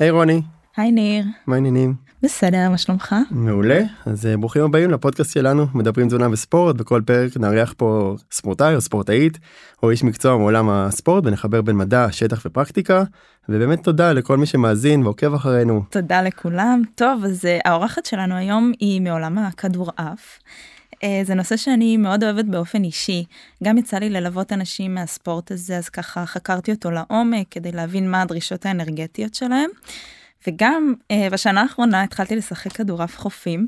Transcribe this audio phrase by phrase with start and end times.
[0.00, 0.42] היי רוני,
[0.76, 1.24] היי ניר.
[1.46, 1.94] מה העניינים?
[2.22, 3.14] בסדר, מה שלומך?
[3.30, 8.74] מעולה, אז uh, ברוכים הבאים לפודקאסט שלנו, מדברים תזונה וספורט, בכל פרק נארח פה ספורטאי
[8.74, 9.38] או ספורטאית,
[9.82, 13.02] או איש מקצוע מעולם הספורט, ונחבר בין מדע, שטח ופרקטיקה,
[13.48, 15.82] ובאמת תודה לכל מי שמאזין ועוקב אחרינו.
[15.90, 16.82] תודה לכולם.
[16.94, 20.38] טוב, אז uh, האורחת שלנו היום היא מעולם הכדורעף.
[21.04, 23.24] Uh, זה נושא שאני מאוד אוהבת באופן אישי.
[23.64, 28.22] גם יצא לי ללוות אנשים מהספורט הזה, אז ככה חקרתי אותו לעומק כדי להבין מה
[28.22, 29.70] הדרישות האנרגטיות שלהם.
[30.46, 33.64] וגם uh, בשנה האחרונה התחלתי לשחק כדורעף חופים.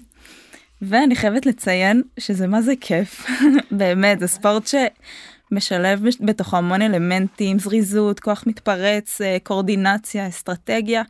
[0.83, 3.27] ואני חייבת לציין שזה מה זה כיף,
[3.71, 11.03] באמת, זה ספורט שמשלב בתוכו המון אלמנטים, זריזות, כוח מתפרץ, uh, קורדינציה, אסטרטגיה,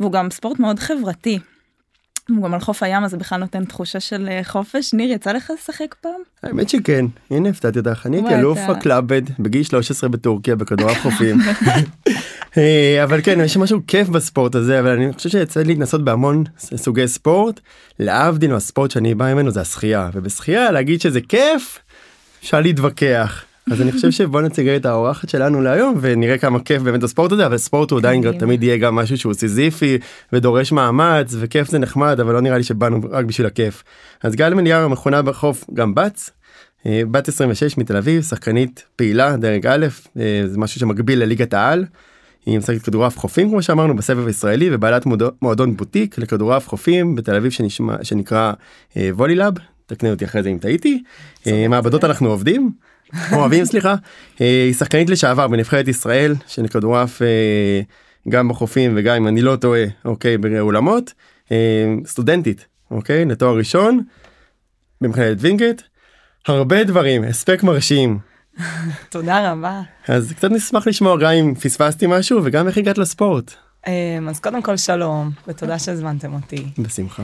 [0.00, 1.38] והוא גם ספורט מאוד חברתי.
[2.28, 4.94] הוא גם על חוף הים אז זה בכלל נותן תחושה של uh, חופש.
[4.94, 6.20] ניר, יצא לך לשחק פעם?
[6.42, 11.38] האמת שכן, הנה הפתעתי אותך, אני הייתי אלוף הקלאבד בגיל 13 בטורקיה בכדורעף חופים.
[12.58, 16.44] אה, אבל כן, יש משהו כיף בספורט הזה, אבל אני חושב שיצא לי להתנסות בהמון
[16.58, 17.60] סוגי ספורט,
[17.98, 21.78] להבדיל מהספורט שאני בא ממנו זה השחייה, ובשחייה להגיד שזה כיף,
[22.40, 23.44] אפשר להתווכח.
[23.70, 27.46] אז אני חושב שבוא נציג את האורחת שלנו להיום ונראה כמה כיף באמת הספורט הזה
[27.46, 28.38] אבל ספורט הוא עדיין.
[28.38, 29.98] תמיד יהיה גם משהו שהוא סיזיפי
[30.32, 33.84] ודורש מאמץ וכיף זה נחמד אבל לא נראה לי שבאנו רק בשביל הכיף.
[34.22, 36.30] אז גל מנייר מכונה בחוף גם בץ.
[36.86, 39.86] אה, בת 26 מתל אביב שחקנית פעילה דרג א'
[40.18, 41.84] אה, זה משהו שמקביל לליגת העל.
[42.46, 45.06] היא משחקת כדורעף חופים כמו שאמרנו בסבב הישראלי ובעלת
[45.42, 48.52] מועדון בוטיק לכדורעף חופים בתל אביב שנשמע שנקרא
[48.96, 49.54] אה, וולי לאב
[49.86, 51.02] תקני אותי אחרי זה אם טעיתי
[51.46, 52.70] אה, מעבדות אנחנו עובדים
[53.32, 53.94] אוהבים סליחה
[54.40, 57.80] אה, היא שחקנית לשעבר בנבחרת ישראל של כדורעף אה,
[58.28, 61.12] גם בחופים וגם אם אני לא טועה אוקיי באולמות
[61.52, 64.00] אה, סטודנטית אוקיי לתואר ראשון
[65.00, 65.82] במכללת וינגייט
[66.46, 68.18] הרבה דברים הספק מרשים
[69.10, 69.82] תודה רבה.
[70.08, 73.54] אז קצת נשמח לשמוע גם אם פספסתי משהו וגם איך הגעת לספורט
[74.28, 76.64] אז קודם כל שלום, ותודה שהזמנתם אותי.
[76.78, 77.22] בשמחה.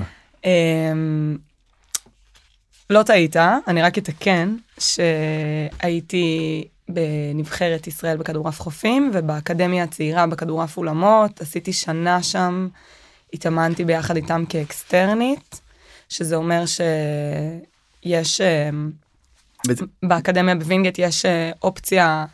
[2.91, 3.37] לא טעית,
[3.69, 12.69] אני רק אתקן שהייתי בנבחרת ישראל בכדורעף חופים ובאקדמיה הצעירה בכדורעף אולמות, עשיתי שנה שם,
[13.35, 15.61] התאמנתי ביחד איתם כאקסטרנית,
[16.09, 18.91] שזה אומר שיש, אמ,
[19.67, 22.27] בעצם- באקדמיה בווינגייט יש אה, אופציה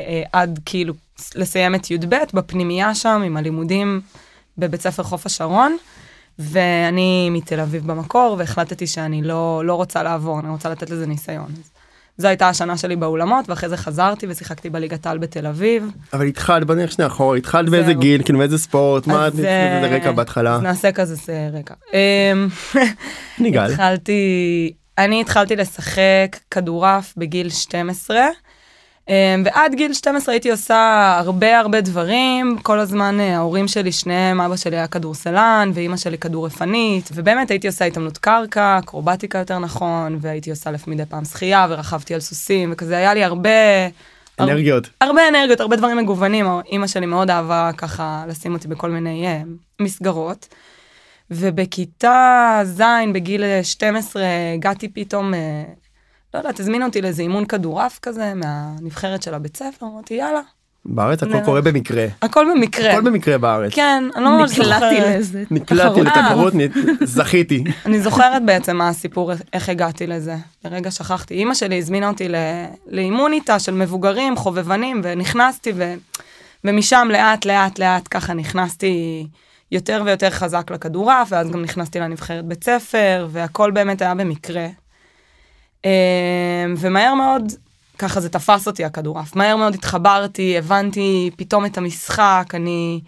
[0.00, 0.94] אה, עד כאילו
[1.34, 4.00] לסיים את י"ב בפנימייה שם עם הלימודים
[4.58, 5.76] בבית ספר חוף השרון.
[6.38, 11.48] ואני מתל אביב במקור והחלטתי שאני לא, לא רוצה לעבור, אני רוצה לתת לזה ניסיון.
[12.18, 15.90] זו הייתה השנה שלי באולמות ואחרי זה חזרתי ושיחקתי בליגת העל בתל אביב.
[16.12, 17.92] אבל התחלת בוא נלך שנייה אחורה התחלת באיזה.
[17.92, 21.16] גיל כאילו מאיזה ספורט מה את איזה אה, רקע בהתחלה אז נעשה כזה
[21.52, 21.74] רקע.
[21.92, 22.48] אמ,
[23.40, 28.30] אני גל התחלתי, אני התחלתי לשחק כדורעף בגיל 12, אמ,
[29.44, 34.56] ועד גיל 12 הייתי עושה הרבה הרבה דברים, כל הזמן אה, ההורים שלי, שניהם, אבא
[34.56, 40.50] שלי היה כדורסלן, ואימא שלי כדורעפנית, ובאמת הייתי עושה התאמנות קרקע, אקרובטיקה יותר נכון, והייתי
[40.50, 43.50] עושה לפ- מדי פעם שחייה, ורכבתי על סוסים, וכזה היה לי הרבה...
[44.40, 46.46] אנרגיות הרבה אנרגיות, הרבה דברים מגוונים.
[46.72, 49.42] אימא שלי מאוד אהבה ככה לשים אותי בכל מיני אה,
[49.80, 50.48] מסגרות.
[51.30, 52.82] ובכיתה ז',
[53.14, 54.22] בגיל אה, 12,
[54.54, 55.62] הגעתי פתאום, אה,
[56.34, 60.40] לא יודעת, הזמינו אותי לאיזה אימון כדורעף כזה, מהנבחרת של הבית ספר, אמרתי, יאללה,
[60.84, 61.40] בארץ הכל.
[61.44, 62.92] קורה במקרה הכל במקרה.
[62.92, 65.18] הכל במקרה בארץ כן, אני לא ממש נקלעתי זוכרת.
[65.18, 65.44] לזה.
[65.50, 66.06] נקלעתי תחרות.
[66.06, 70.36] לתחרות נ- זכיתי אני זוכרת בעצם מה הסיפור, איך הגעתי לזה.
[70.64, 71.34] לרגע שכחתי.
[71.34, 72.28] אימא שלי הזמינה אותי
[72.90, 75.72] לאימון איתה של מבוגרים, חובבנים, ונכנסתי.
[76.64, 79.26] ומשם לאט לאט לאט ככה נכנסתי
[79.72, 84.66] יותר ויותר חזק לכדורעף, ואז גם נכנסתי לנבחרת בית ספר, והכל באמת היה במקרה.
[85.88, 87.52] אמ, ומהר מאוד,
[87.98, 89.36] ככה זה תפס אותי הכדורעף.
[89.36, 93.00] מהר מאוד התחברתי, הבנתי פתאום את המשחק, אני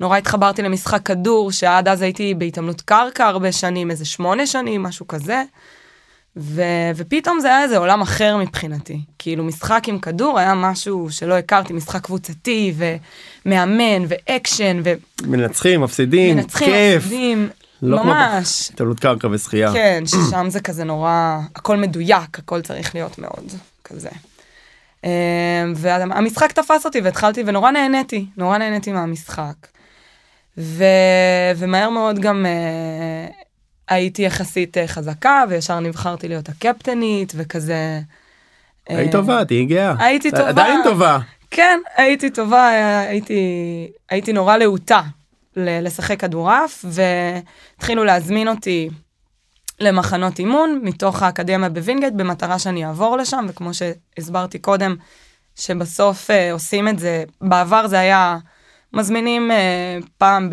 [0.00, 5.06] נורא התחברתי למשחק כדור, שעד אז הייתי בהתעמלות קרקע הרבה שנים, איזה שמונה שנים, משהו
[5.08, 5.42] כזה.
[6.36, 6.62] ו...
[6.96, 9.00] ופתאום זה היה איזה עולם אחר מבחינתי.
[9.18, 12.74] כאילו, משחק עם כדור היה משהו שלא הכרתי, משחק קבוצתי,
[13.46, 14.82] ומאמן, ואקשן,
[15.24, 17.48] מנצחים מפסידים ומנצחים, כיף מפסידים,
[17.84, 18.70] לא כמו ממש.
[18.70, 23.52] התעלות קרקע ושחייה כן, ששם זה כזה נורא, הכל מדויק, הכל צריך להיות מאוד
[23.84, 24.08] כזה.
[25.04, 25.10] אמ,
[25.76, 29.54] והמשחק תפס אותי והתחלתי, ונורא נהניתי, נורא נהניתי מהמשחק.
[30.58, 30.84] ו...
[31.56, 33.32] ומהר מאוד גם uh,
[33.88, 38.00] הייתי יחסית uh, חזקה, וישר נבחרתי להיות הקפטנית, וכזה...
[38.88, 40.48] היית אה, טובה תהיי גאה הייתי טובה.
[40.48, 41.18] עדיין טובה
[41.50, 42.68] כן, הייתי טובה,
[43.08, 43.36] הייתי,
[44.10, 45.02] הייתי נורא להוטה
[45.56, 48.88] לשחק כדורעף, והתחילו להזמין אותי
[49.80, 54.96] למחנות אימון מתוך האקדמיה בווינגייט, במטרה שאני אעבור לשם, וכמו שהסברתי קודם,
[55.56, 58.38] שבסוף אה, עושים את זה, בעבר זה היה
[58.92, 60.50] מזמינים אה, פעם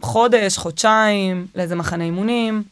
[0.00, 2.62] בחודש, חודשיים, לאיזה מחנה אימונים,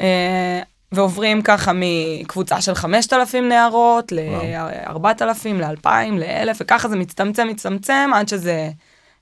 [0.00, 0.60] אה,
[0.92, 8.70] ועוברים ככה מקבוצה של 5,000 נערות ל-4,000, ל-2,000, ל-1,000, וככה זה מצטמצם, מצטמצם, עד שזה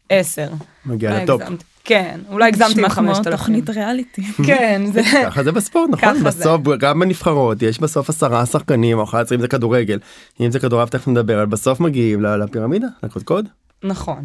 [0.08, 0.48] 10.
[0.86, 1.42] מגיע לטופ.
[1.84, 3.30] כן, אולי הגזמתי נשמע כמו ב-5,000.
[3.30, 4.22] תוכנית ריאליטי.
[4.46, 5.00] כן, זה...
[5.24, 6.24] ככה זה בספורט נכון ככה זה.
[6.24, 9.98] בסוף גם בנבחרות יש בסוף עשרה שחקנים או 11 אם זה כדורגל
[10.40, 13.48] אם זה כדורעף תכף נדבר על בסוף מגיעים ל- לפירמידה לקודקוד.
[13.84, 14.24] נכון.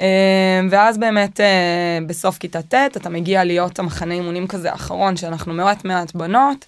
[0.00, 5.54] אה, ואז באמת אה, בסוף כיתה ט' אתה מגיע להיות המחנה אימונים כזה האחרון שאנחנו
[5.54, 6.64] מעט מעט בנות.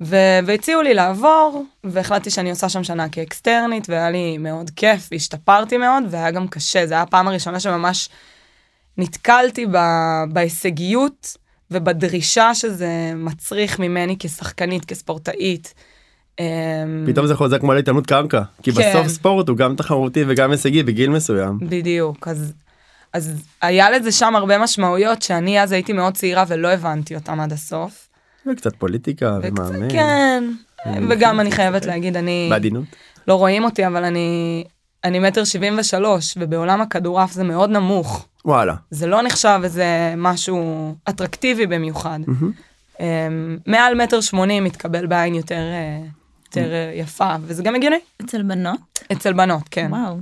[0.00, 5.76] ו- והציעו לי לעבור והחלטתי שאני עושה שם שנה כאקסטרנית והיה לי מאוד כיף והשתפרתי
[5.76, 8.08] מאוד והיה גם קשה זה היה הפעם הראשונה שממש
[8.98, 11.36] נתקלתי ב- בהישגיות
[11.70, 15.74] ובדרישה שזה מצריך ממני כשחקנית כספורטאית.
[16.40, 16.44] אה,
[17.06, 18.90] פתאום זה חוזר כמו להתעמלות קרקע כי כן.
[18.90, 21.58] בסוף ספורט הוא גם תחרותי וגם הישגי בגיל מסוים.
[21.62, 22.52] בדיוק, אז,
[23.12, 27.52] אז היה לזה שם הרבה משמעויות שאני אז הייתי מאוד צעירה ולא הבנתי אותם עד
[27.52, 28.05] הסוף.
[28.52, 29.90] וקצת פוליטיקה ומאמן.
[29.90, 30.44] כן,
[30.86, 31.86] אני וגם אני חייבת.
[31.86, 32.84] להגיד, אני, בעדינות.
[33.28, 34.64] לא רואים אותי, אבל אני,
[35.04, 38.28] אני מטר שבעים ושלוש, ובעולם הכדורעף זה מאוד נמוך.
[38.44, 38.74] וואלה.
[38.90, 42.18] זה לא נחשב איזה משהו אטרקטיבי במיוחד.
[43.00, 46.00] אמ, מעל מטר שמונים מתקבל בעין יותר, אה,
[46.46, 47.98] יותר אה, יפה, וזה גם הגיוני.
[48.24, 49.04] אצל בנות?
[49.12, 50.16] אצל בנות, כן, וואו.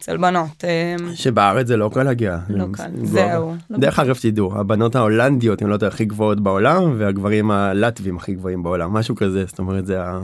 [0.00, 0.64] אצל בנות.
[0.64, 2.38] אמ, שבארץ זה לא קל להגיע.
[2.48, 2.82] לא קל.
[3.02, 3.54] זה- זהו.
[3.70, 8.92] דרך אגב שתדעו הבנות ההולנדיות הן לא הכי גבוהות בעולם והגברים הלטבים הכי גבוהים בעולם
[8.92, 10.18] משהו כזה זאת אומרת זה ה...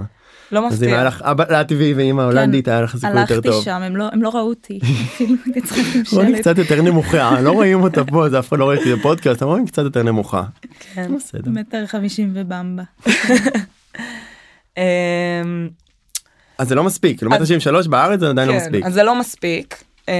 [0.52, 1.08] לא אז אם היה מפתיע.
[1.08, 3.64] לך אבא לטבי ואמא הולנדית היה לך סיכוי יותר הלכתי טוב.
[3.64, 4.78] שם, הם לא- הם לא ראו אותי.
[6.12, 6.40] רוני שלט.
[6.40, 9.50] קצת יותר נמוכה לא רואים אותה פה זה אף אחד לא רואה אותי בפודקאסט אבל
[9.50, 10.42] רואים קצת יותר נמוכה.
[10.94, 11.10] כן.
[11.46, 12.82] מטר חמישים ובמבה.
[16.58, 18.84] אז זה לא מספיק לעומת אז- 93 בארץ זה עדיין לא כן, מספיק.
[18.86, 20.14] אז זה לא מספיק, אמ,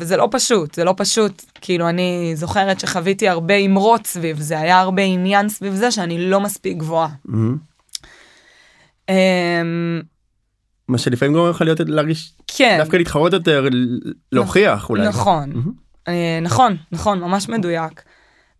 [0.00, 4.80] וזה לא פשוט, זה לא פשוט, כאילו אני זוכרת שחוויתי הרבה אמרות סביב זה, היה
[4.80, 7.08] הרבה עניין סביב זה שאני לא מספיק גבוהה.
[9.08, 10.00] אמ,
[10.88, 13.68] מה שלפעמים גורם לך להיות להרגיש כן, דווקא להתחרות יותר
[14.32, 15.08] להוכיח אולי.
[15.08, 15.52] נכון.
[16.08, 18.02] אה, נכון, נכון, ממש מדויק.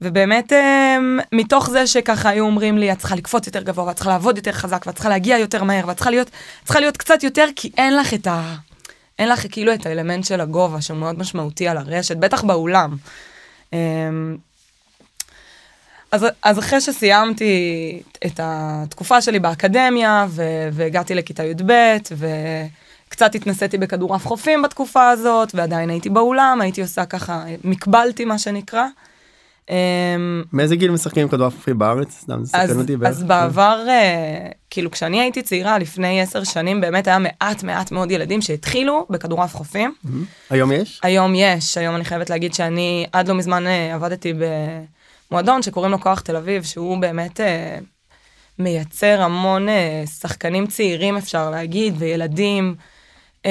[0.02, 4.10] ובאמת אמ, מתוך זה שככה היו אומרים לי את צריכה לקפוץ יותר גבוה ואת צריכה
[4.10, 6.30] לעבוד יותר חזק ואת צריכה להגיע יותר מהר ואת צריכה להיות
[6.64, 8.54] צריכה להיות קצת יותר כי אין לך את ה...
[9.18, 12.96] אין לך כאילו את האלמנט של הגובה שהוא מאוד משמעותי על הרשת בטח באולם.
[13.72, 14.36] אמ,
[16.12, 21.72] אז, אז אחרי שסיימתי את התקופה שלי באקדמיה ו- והגעתי לכיתה י"ב
[23.08, 28.86] וקצת התנסיתי בכדורעף חופים בתקופה הזאת ועדיין הייתי באולם הייתי עושה ככה מקבלתי מה שנקרא.
[29.70, 32.18] אמ, מאיזה גיל משחקים כדורעף חופי בארץ?
[32.20, 37.18] סתם זה אז, אותי בעבר, אה, כאילו כשאני הייתי צעירה לפני עשר שנים באמת היה
[37.18, 39.94] מעט מעט מאוד ילדים שהתחילו בכדורעף חופים.
[40.04, 40.24] מהמם.
[40.50, 41.00] היום יש?
[41.02, 44.32] היום יש, היום אני חייבת להגיד שאני עד לא מזמן אה, עבדתי
[45.30, 47.78] במועדון שקוראים לו כוח תל אביב, שהוא באמת אה,
[48.58, 49.66] מייצר המון
[50.20, 52.74] שחקנים צעירים אפשר להגיד, וילדים.
[53.46, 53.50] אה,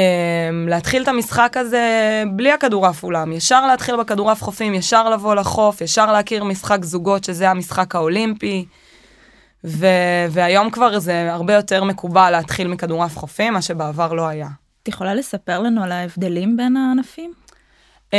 [0.67, 6.11] להתחיל את המשחק הזה בלי הכדורעף אולם, ישר להתחיל בכדורעף חופים, ישר לבוא לחוף, ישר
[6.11, 8.65] להכיר משחק זוגות שזה המשחק האולימפי.
[9.63, 14.47] ו- והיום כבר זה הרבה יותר מקובל להתחיל מכדורעף חופים, מה שבעבר לא היה.
[14.83, 17.33] את יכולה לספר לנו על ההבדלים בין הענפים?
[18.11, 18.13] Um,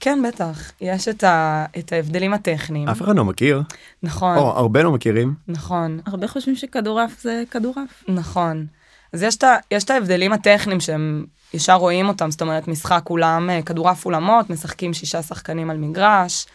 [0.00, 0.72] כן, בטח.
[0.80, 2.88] יש את, ה, את ההבדלים הטכניים.
[2.88, 3.62] אף אחד לא מכיר.
[4.02, 5.34] נכון, או הרבה לא מכירים.
[5.48, 8.04] נכון, הרבה חושבים שכדורעף זה כדורעף.
[8.08, 8.66] נכון.
[9.12, 9.36] אז יש
[9.84, 14.94] את, ההבדלים הטכניים שהם ישר רואים אותם, זאת אומרת, משחק אולם, אה, כדורעף אולמות, משחקים
[14.94, 16.46] שישה שחקנים על מגרש.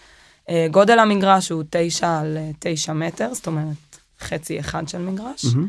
[0.50, 5.46] אה, גודל המגרש הוא תשע על אה, תשע מטר, זאת אומרת, חצי אחד של מגרש.
[5.46, 5.68] מהמם.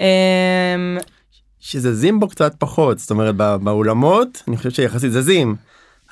[0.00, 0.98] אמ,
[1.60, 5.56] שזזים בו קצת פחות זאת אומרת בא- באולמות אני חושב שיחסית זזים.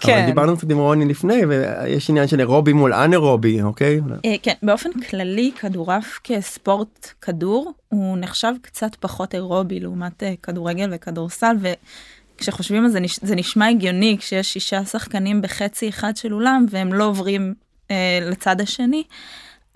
[0.00, 0.18] כן.
[0.18, 4.00] אבל דיברנו קצת עם רוני לפני ויש עניין של אירובי מול אנאירובי אוקיי.
[4.24, 10.88] אה, כן, באופן כללי כדורעף כספורט כדור הוא נחשב קצת פחות אירובי לעומת אה, כדורגל
[10.92, 16.92] וכדורסל וכשחושבים על זה זה נשמע הגיוני כשיש שישה שחקנים בחצי אחד של אולם והם
[16.92, 17.54] לא עוברים
[17.90, 19.02] אה, לצד השני.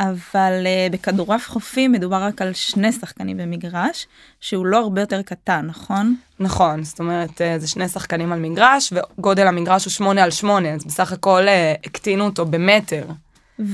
[0.00, 4.07] אבל אה, בכדורעף חופי מדובר רק על שני שחקנים במגרש
[4.40, 6.16] שהוא לא הרבה יותר קטן נכון?
[6.40, 10.69] נכון, זאת אומרת, אה, זה שני שחקנים על מגרש, וגודל המגרש הוא שמונה על שמונה,
[10.69, 13.04] אז בסך הכל אה, הקטינו אותו במטר.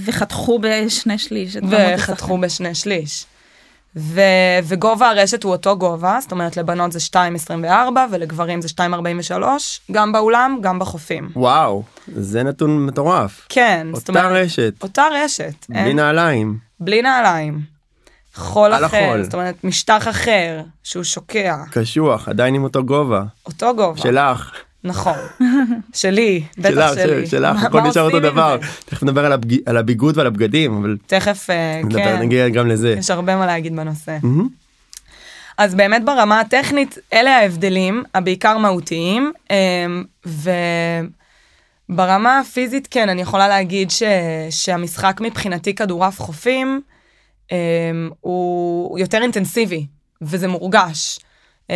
[0.05, 3.27] וחתכו בשני שליש וחתכו בשני שליש.
[3.97, 4.21] ו-
[4.65, 7.65] וגובה הרשת הוא אותו גובה, זאת אומרת לבנות זה 2.24
[8.13, 9.43] ולגברים זה 2.43,
[9.93, 11.31] גם באולם, גם בחופים.
[11.37, 11.83] וואו
[12.17, 13.47] זה נתון מטורף.
[13.49, 16.59] כן, זאת אותה אומרת, רשת אותה רשת, בלי אין- נעליים.
[16.81, 17.61] בלי נעליים.
[18.35, 19.23] חול אחר, החול.
[19.23, 24.01] זאת אומרת משטח אחר, שהוא שוקע, קשוח עדיין עם אותו גובה אותו גובה.
[24.01, 24.53] שלך.
[24.87, 25.17] נכון.
[25.95, 27.27] שלי, בטח שלך, שלי.
[27.27, 28.57] של- שלך, מה- הכל נשאר אותו דבר.
[28.85, 29.33] תכף נדבר
[29.67, 32.95] על הביגוד ועל הבגדים, אבל תכף, אה, כן, נגיע גם לזה.
[32.99, 34.17] יש הרבה מה להגיד בנושא.
[35.59, 40.05] אז באמת ברמה הטכנית, אלה ההבדלים, הבעיקר מהותיים, אמ,
[41.89, 44.03] וברמה הפיזית, כן, אני יכולה להגיד ש...
[44.51, 46.81] שהמשחק מבחינתי כדורעף חופים,
[47.53, 47.57] אמ,
[48.21, 49.87] הוא יותר אינטנסיבי,
[50.23, 51.19] וזה מורגש.
[51.71, 51.75] אמ,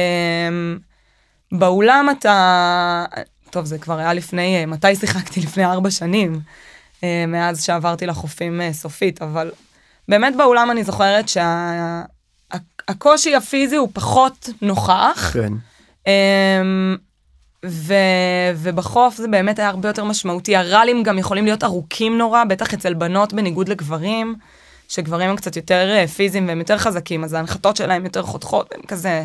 [1.52, 3.04] באולם אתה,
[3.50, 5.40] טוב, זה כבר היה לפני, אה, מתי שיחקתי?
[5.46, 6.40] לפני ארבע שנים,
[7.04, 9.50] אה, מאז שעברתי לחופים אה, סופית, אבל
[10.08, 11.24] באמת באולם אני זוכרת
[12.88, 15.52] שהקושי הפיזי הוא פחות נוכח, כן.
[16.06, 16.96] אמ,
[17.66, 17.94] ו,
[18.56, 20.56] ובחוף זה באמת היה הרבה יותר משמעותי.
[20.56, 24.34] הראלים גם יכולים להיות ארוכים נורא, בטח אצל בנות בניגוד לגברים,
[24.88, 28.80] שגברים הם קצת יותר אה, פיזיים והם יותר חזקים, אז ההנחתות שלהם יותר חותכות, הם
[28.88, 29.24] כזה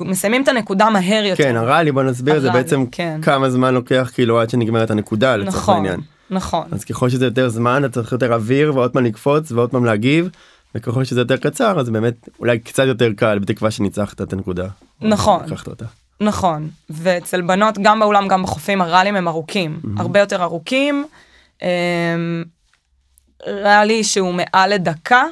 [0.00, 1.42] מסיימים את הנקודה מהר יותר.
[1.42, 3.20] כן, הראלי, בוא נסביר, זה בעצם כן.
[3.22, 6.00] כמה זמן לוקח כאילו עד שנגמרת הנקודה לצורך נכון, העניין.
[6.30, 6.68] נכון.
[6.70, 10.28] אז ככל שזה יותר זמן אתה צריך יותר אוויר ועוד פעם לקפוץ ועוד פעם להגיב.
[10.74, 14.66] וככל שזה יותר קצר אז באמת אולי קצת יותר קל בתקווה שניצחת את הנקודה.
[15.00, 15.44] נכון.
[15.46, 15.84] לקחת אותה.
[16.20, 21.04] נכון, ואצל בנות, גם באולם, גם בחופים, הראלים הם ארוכים, הרבה יותר ארוכים.
[21.62, 21.68] אמ,
[23.46, 25.24] ראלי שהוא מעל לדקה,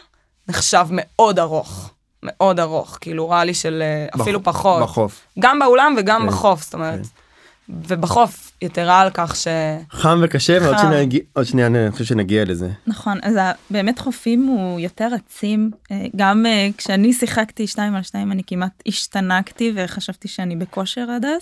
[0.48, 1.93] נחשב מאוד ארוך,
[2.24, 4.82] מאוד ארוך, כאילו ראלי של אה, אפילו בח- פחות.
[4.82, 5.20] בחוף.
[5.38, 7.00] גם באולם וגם כן, בחוף, זאת אומרת.
[7.68, 9.46] ובחוף, יתרה על כך ש...
[9.90, 10.82] חם וקשה ועוד חם.
[10.86, 12.68] שנייה נגיע- עוד שנייה אני חושב שנגיע לזה.
[12.86, 13.34] נכון, אז
[13.70, 15.70] באמת חופים הוא יותר עצים.
[15.92, 21.24] אה, גם אה, כשאני שיחקתי שתיים על שתיים אני כמעט השתנקתי וחשבתי שאני בכושר עד
[21.24, 21.40] אז.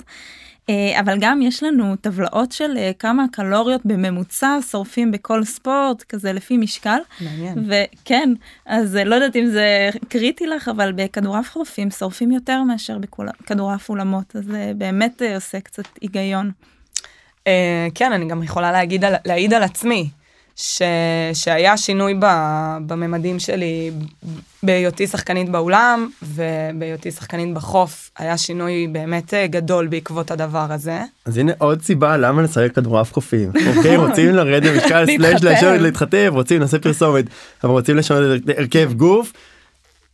[0.71, 6.33] אה, אבל גם יש לנו טבלאות של אה, כמה קלוריות בממוצע שורפים בכל ספורט, כזה
[6.33, 6.99] לפי משקל.
[7.21, 7.69] מעניין.
[7.69, 8.33] וכן,
[8.67, 13.89] אז אה, לא יודעת אם זה קריטי לך, אבל בכדורעף חופים שורפים יותר מאשר בכדורעף
[13.89, 16.51] אולמות, אז זה באמת עושה קצת היגיון.
[17.95, 20.11] כן, אני גם יכולה להגיד להעיד על עצמי,
[20.57, 20.83] ש,
[21.35, 22.27] שהיה שינוי ב,
[22.87, 23.91] בממדים שלי
[24.63, 31.01] בהיותי שחקנית באולם, ובהיותי שחקנית בחוף, היה שינוי באמת אה, גדול בעקבות הדבר הזה.
[31.25, 33.51] אז הנה עוד סיבה למה לשחק כדורעף חופים.
[33.77, 35.45] אוקיי רוצים לרדת במשקל סלאש.
[35.45, 37.25] לשבת להתחתב רוצים לעשות פרסומת
[37.65, 39.33] אבל רוצים לשנות את הרכב גוף.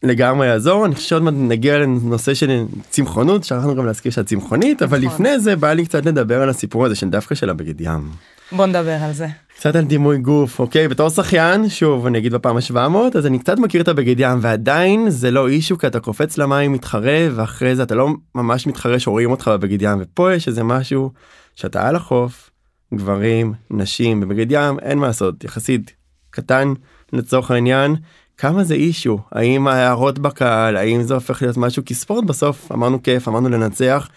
[0.02, 4.82] לגמרי יעזור אני חושב שעוד מעט נגיע לנושא של צמחונות שכחנו גם להזכיר שאת צמחונית
[4.82, 5.12] אבל נכון.
[5.12, 8.10] לפני זה בא לי קצת לדבר על הסיפור הזה של דווקא של הבגד ים.
[8.52, 9.26] בוא נדבר על זה.
[9.56, 10.58] קצת על דימוי גוף.
[10.58, 14.38] אוקיי בתור שחיין שוב אני אגיד בפעם ה-700 אז אני קצת מכיר את הבגד ים
[14.42, 18.98] ועדיין זה לא אישו כי אתה קופץ למים מתחרה ואחרי זה אתה לא ממש מתחרה
[18.98, 21.12] שרואים אותך בבגד ים ופה יש איזה משהו
[21.54, 22.50] שאתה על החוף
[22.94, 25.92] גברים נשים בבגד ים אין מה לעשות יחסית
[26.30, 26.72] קטן
[27.12, 27.96] לצורך העניין.
[28.36, 29.18] כמה זה אישו?
[29.32, 30.76] האם ההערות בקהל?
[30.76, 31.84] האם זה הופך להיות משהו?
[31.84, 34.08] כי ספורט בסוף אמרנו כיף אמרנו לנצח.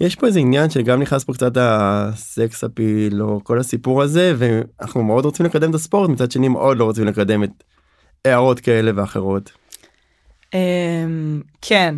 [0.00, 5.02] יש פה איזה עניין שגם נכנס פה קצת הסקס אפיל או כל הסיפור הזה ואנחנו
[5.02, 7.50] מאוד רוצים לקדם את הספורט מצד שני מאוד לא רוצים לקדם את
[8.24, 9.50] הערות כאלה ואחרות.
[10.54, 11.94] אמ, כן,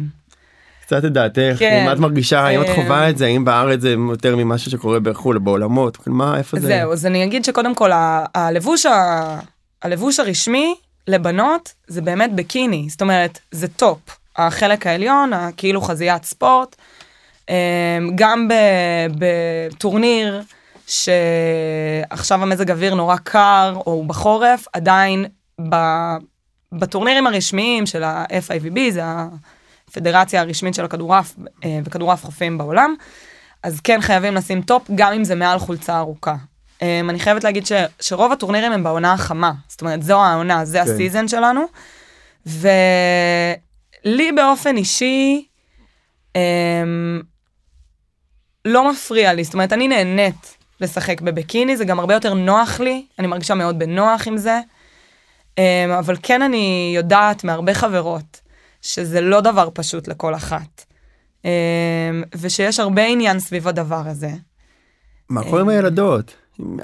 [0.83, 1.85] קצת את דעתך כן.
[1.87, 5.01] אם את מרגישה האם את אה, חווה את זה האם בארץ זה יותר ממשהו שקורה
[5.01, 7.91] בחו"ל בעולמות מה איפה זה זהו, אז אני אגיד שקודם כל,
[8.35, 9.39] הלבוש, ה-
[9.83, 10.75] הלבוש הרשמי
[11.09, 13.99] לבנות זה באמת ביקיני, זאת אומרת, זה טופ.
[14.37, 16.82] החלק העליון, כאילו חזיית ספורט, אמ,
[18.15, 20.43] גם ב- בטורניר
[20.87, 25.25] שעכשיו המזג אוויר נורא קר, או בחורף, עדיין
[26.73, 29.03] בטורנירים הרשמיים של ה-FIVB, זה
[29.89, 31.35] הפדרציה הרשמית של הכדורעף
[31.65, 32.95] אה, וכדורעף חופים בעולם,
[33.63, 36.35] אז כן חייבים לשים טופ, גם אם זה מעל חולצה ארוכה.
[36.83, 40.79] Um, אני חייבת להגיד ש, שרוב הטורנירים הם בעונה החמה, זאת אומרת, זו העונה, זה
[40.85, 40.91] כן.
[40.91, 41.61] ה season שלנו.
[42.47, 45.47] ולי באופן אישי,
[46.29, 46.39] um,
[48.65, 53.05] לא מפריע לי, זאת אומרת, אני נהנית לשחק בביקיני, זה גם הרבה יותר נוח לי,
[53.19, 54.61] אני מרגישה מאוד בנוח עם זה.
[55.51, 58.41] Um, אבל כן אני יודעת מהרבה חברות,
[58.83, 60.85] שזה לא דבר פשוט לכל אחת.
[61.43, 61.45] Um,
[62.37, 64.31] ושיש הרבה עניין סביב הדבר הזה.
[65.29, 66.35] מה קורה עם הילדות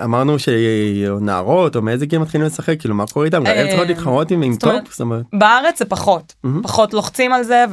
[0.04, 4.56] אמרנו שנערות או מאיזה גיל מתחילים לשחק כאילו מה קורה איתם אה, צריכות להתחרות עם
[4.56, 6.34] טופ זאת אומרת בארץ זה פחות.
[6.62, 7.64] פחות לוחצים על זה,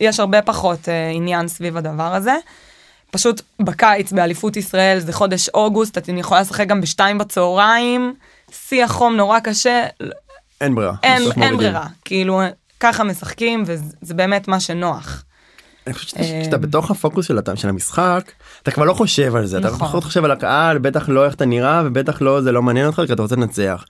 [0.00, 2.34] ויש הרבה פחות אה, עניין סביב הדבר הזה.
[3.12, 8.14] פשוט בקיץ באליפות ישראל זה חודש אוגוסט, את יכולה לשחק גם בשתיים בצהריים,
[8.50, 9.86] שיא החום נורא קשה,
[10.60, 11.56] אין ברירה אין, אין.
[11.56, 12.40] ברירה, כאילו
[12.80, 15.24] ככה משחקים וזה באמת מה שנוח.
[15.86, 19.58] אני חושב אה, שאתה בתוך הפוקוס של של המשחק אתה כבר לא חושב על זה
[19.58, 19.78] אתה נכון.
[19.78, 23.02] פחות חושב על הקהל בטח לא איך אתה נראה ובטח לא זה לא מעניין אותך
[23.06, 23.84] כי אתה רוצה לנצח.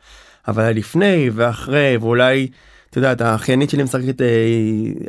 [0.48, 2.48] אבל לפני ואחרי ואולי
[2.90, 4.26] אתה יודע האחיינית שלי משחקת אה,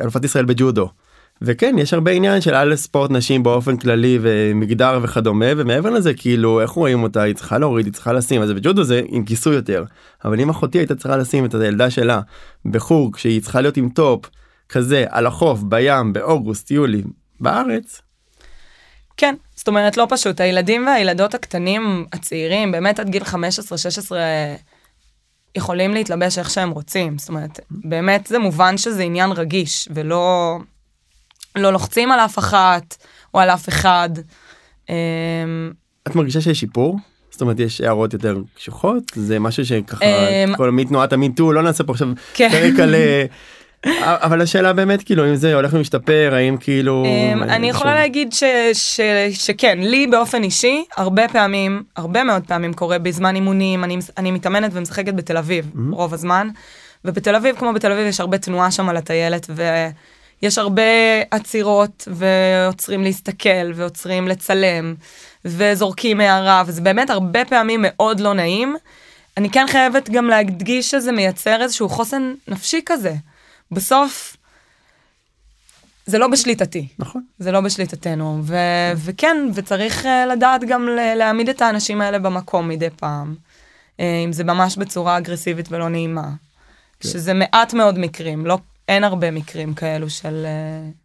[0.02, 0.90] אלופת ישראל בג'ודו
[1.46, 6.62] וכן יש הרבה עניין של על ספורט נשים באופן כללי ומגדר וכדומה ומעבר לזה כאילו
[6.62, 7.22] איך רואים אותה?
[7.22, 9.84] היא צריכה להוריד היא צריכה לשים אז בג'ודו זה עם כיסוי יותר.
[10.26, 12.22] אבל אם אחותי הייתה צריכה לשים את הילדה שלה
[12.66, 14.26] בחוג שהיא צריכה להיות עם טופ
[14.70, 17.02] כזה על החוף בים באוגוסט יולי
[17.40, 18.02] בארץ.
[19.18, 23.26] כן, זאת אומרת לא פשוט, הילדים והילדות הקטנים הצעירים באמת עד גיל 15-16
[25.56, 30.58] יכולים להתלבש איך שהם רוצים, זאת אומרת באמת זה מובן שזה עניין רגיש ולא
[31.56, 32.98] לא לוחצים על אף אחת
[33.34, 34.10] או על אף אחד.
[34.90, 34.96] אמ,
[36.08, 36.98] את מרגישה שיש שיפור?
[37.32, 41.84] זאת אומרת יש הערות יותר קשוחות זה משהו שככה אמ, כל מתנועת המיטו לא נעשה
[41.84, 42.50] פה עכשיו כן.
[42.50, 43.26] פרק על אה,
[44.26, 48.34] אבל השאלה באמת כאילו אם זה הולך ומשתפר האם כאילו אמ, אני יכולה להגיד
[49.34, 53.84] שכן, לי באופן אישי, הרבה פעמים, הרבה מאוד פעמים קורה בזמן אימונים,
[54.18, 56.50] אני מתאמנת ומשחקת בתל אביב רוב הזמן,
[57.06, 59.50] ובתל אביב, כמו בתל אביב, יש הרבה תנועה שם על הטיילת,
[60.44, 60.82] ויש הרבה
[61.32, 64.96] עצירות, ועוצרים להסתכל, ועוצרים לצלם,
[65.46, 68.76] וזורקים הערה, וזה באמת הרבה פעמים מאוד לא נעים.
[69.38, 73.14] אני כן חייבת גם להדגיש שזה מייצר איזשהו חוסן נפשי כזה.
[73.72, 74.38] בסוף,
[76.06, 76.88] זה לא בשליטתי.
[77.00, 82.70] נכון זה לא בשליטתנו, ו- וכן, וצריך uh, לדעת גם להעמיד את האנשים האלה במקום
[82.70, 83.36] מדי פעם,
[83.98, 86.30] uh, אם זה ממש בצורה אגרסיבית ולא נעימה.
[87.00, 87.10] כן.
[87.10, 90.46] שזה מעט מאוד מקרים, לא, אין הרבה מקרים כאלו של...
[90.46, 91.04] Uh,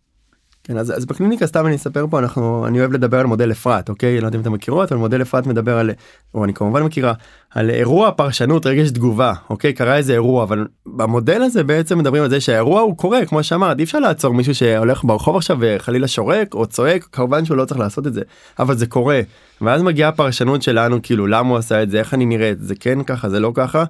[0.68, 3.88] כן, אז, אז בקליניקה סתם אני אספר פה אנחנו אני אוהב לדבר על מודל אפרת
[3.88, 4.20] אוקיי?
[4.20, 5.90] לא יודע אם אתם מכירות אבל מודל אפרת מדבר על
[6.35, 7.12] או אני כמובן מכירה
[7.50, 9.73] על אירוע פרשנות רגש תגובה אוקיי?
[9.73, 13.78] קרה איזה אירוע אבל במודל הזה בעצם מדברים על זה שהאירוע הוא קורה כמו שאמרת
[13.78, 17.80] אי אפשר לעצור מישהו שהולך ברחוב עכשיו וחלילה שורק או צועק כמובן שהוא לא צריך
[17.80, 18.23] לעשות את זה
[18.58, 19.20] אבל זה קורה
[19.61, 23.03] ואז מגיעה הפרשנות שלנו כאילו למה הוא עשה את זה איך אני נראית זה כן
[23.03, 23.85] ככה זה לא ככה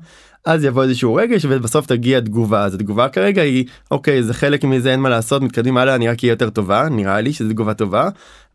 [0.45, 4.93] אז יבוא איזשהו רגש ובסוף תגיע תגובה אז התגובה כרגע היא אוקיי זה חלק מזה
[4.93, 8.09] אין מה לעשות מתקדמים הלאה אני רק אהיה יותר טובה נראה לי שזו תגובה טובה.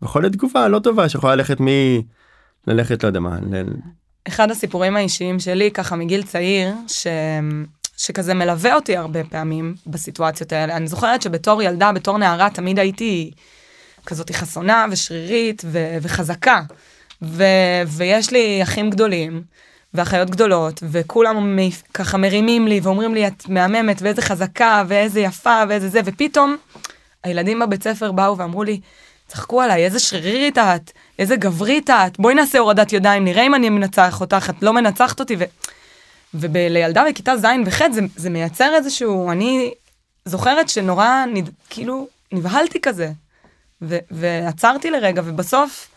[0.03, 1.67] יכול להיות תגובה לא טובה שיכולה ללכת מ...
[2.67, 3.37] ללכת לא יודע מה.
[3.51, 3.63] ל...
[4.27, 7.07] אחד הסיפורים האישיים שלי, ככה מגיל צעיר, ש...
[7.97, 10.77] שכזה מלווה אותי הרבה פעמים בסיטואציות האלה.
[10.77, 13.31] אני זוכרת שבתור ילדה, בתור נערה, תמיד הייתי
[14.05, 15.97] כזאת חסונה ושרירית ו...
[16.01, 16.61] וחזקה.
[17.23, 17.43] ו...
[17.87, 19.43] ויש לי אחים גדולים
[19.93, 21.59] ואחיות גדולות, וכולם מ...
[21.93, 26.57] ככה מרימים לי ואומרים לי, את מהממת, ואיזה חזקה, ואיזה יפה, ואיזה זה, ופתאום
[27.23, 28.79] הילדים בבית ספר באו ואמרו לי,
[29.27, 33.69] צחקו עליי, איזה שרירית את, איזה גברית את, בואי נעשה הורדת ידיים, נראה אם אני
[33.69, 35.35] מנצח אותך, את לא מנצחת אותי.
[35.39, 35.43] ו...
[36.33, 39.73] ולילדה בכיתה ז' וח' זה, זה מייצר איזשהו, אני
[40.25, 41.49] זוכרת שנורא, נד...
[41.69, 43.11] כאילו, נבהלתי כזה.
[43.81, 43.97] ו...
[44.11, 45.92] ועצרתי לרגע, ובסוף,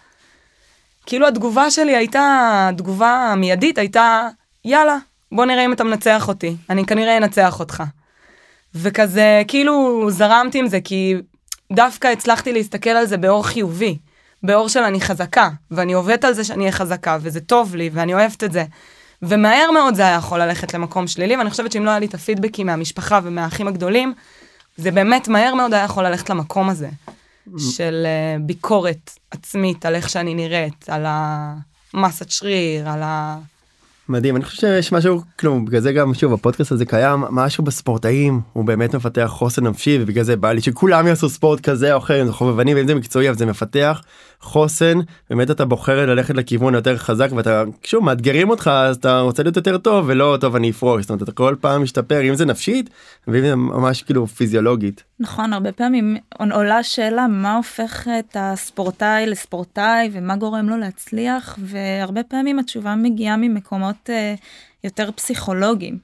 [1.06, 4.28] כאילו התגובה שלי הייתה, התגובה המיידית הייתה,
[4.64, 4.96] יאללה,
[5.32, 7.82] בוא נראה אם אתה מנצח אותי, אני כנראה אנצח אותך.
[8.74, 11.14] וכזה, כאילו זרמתי עם זה, כי
[11.72, 13.98] דווקא הצלחתי להסתכל על זה באור חיובי,
[14.42, 18.14] באור של אני חזקה, ואני עובדת על זה שאני אהיה חזקה, וזה טוב לי, ואני
[18.14, 18.64] אוהבת את זה.
[19.22, 22.14] ומהר מאוד זה היה יכול ללכת למקום שלילי, ואני חושבת שאם לא היה לי את
[22.14, 24.14] הפידבקים מהמשפחה ומהאחים הגדולים,
[24.76, 26.88] זה באמת מהר מאוד היה יכול ללכת למקום הזה,
[27.58, 31.04] של uh, ביקורת עצמית על איך שאני נראית, על
[31.94, 33.38] המסת שריר, על ה...
[34.08, 38.40] מדהים אני חושב שיש משהו כלום בגלל זה גם שוב הפודקאסט הזה קיים משהו בספורטאים
[38.52, 42.20] הוא באמת מפתח חוסן נפשי ובגלל זה בא לי שכולם יעשו ספורט כזה או אחר
[42.20, 44.02] אם זה חובבני ואם זה מקצועי אבל זה מפתח
[44.40, 44.98] חוסן
[45.30, 49.56] באמת אתה בוחר ללכת לכיוון יותר חזק ואתה שוב מאתגרים אותך אז אתה רוצה להיות
[49.56, 52.90] יותר טוב ולא טוב אני אפרוש זאת אומרת אתה כל פעם משתפר אם זה נפשית
[53.28, 55.02] ואם זה ממש כאילו פיזיולוגית.
[55.20, 62.22] נכון, הרבה פעמים עולה שאלה מה הופך את הספורטאי לספורטאי ומה גורם לו להצליח, והרבה
[62.22, 64.34] פעמים התשובה מגיעה ממקומות אה,
[64.84, 65.98] יותר פסיכולוגיים.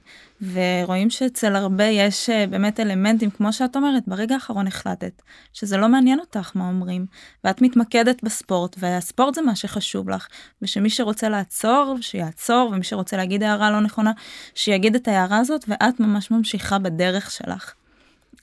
[0.51, 5.21] ורואים שאצל הרבה יש אה, באמת אלמנטים, כמו שאת אומרת, ברגע האחרון החלטת
[5.53, 7.05] שזה לא מעניין אותך מה אומרים,
[7.43, 10.27] ואת מתמקדת בספורט, והספורט זה מה שחשוב לך,
[10.61, 14.11] ושמי שרוצה לעצור, שיעצור, ומי שרוצה להגיד הערה לא נכונה,
[14.55, 17.73] שיגיד את ההערה הזאת, ואת ממש ממשיכה בדרך שלך.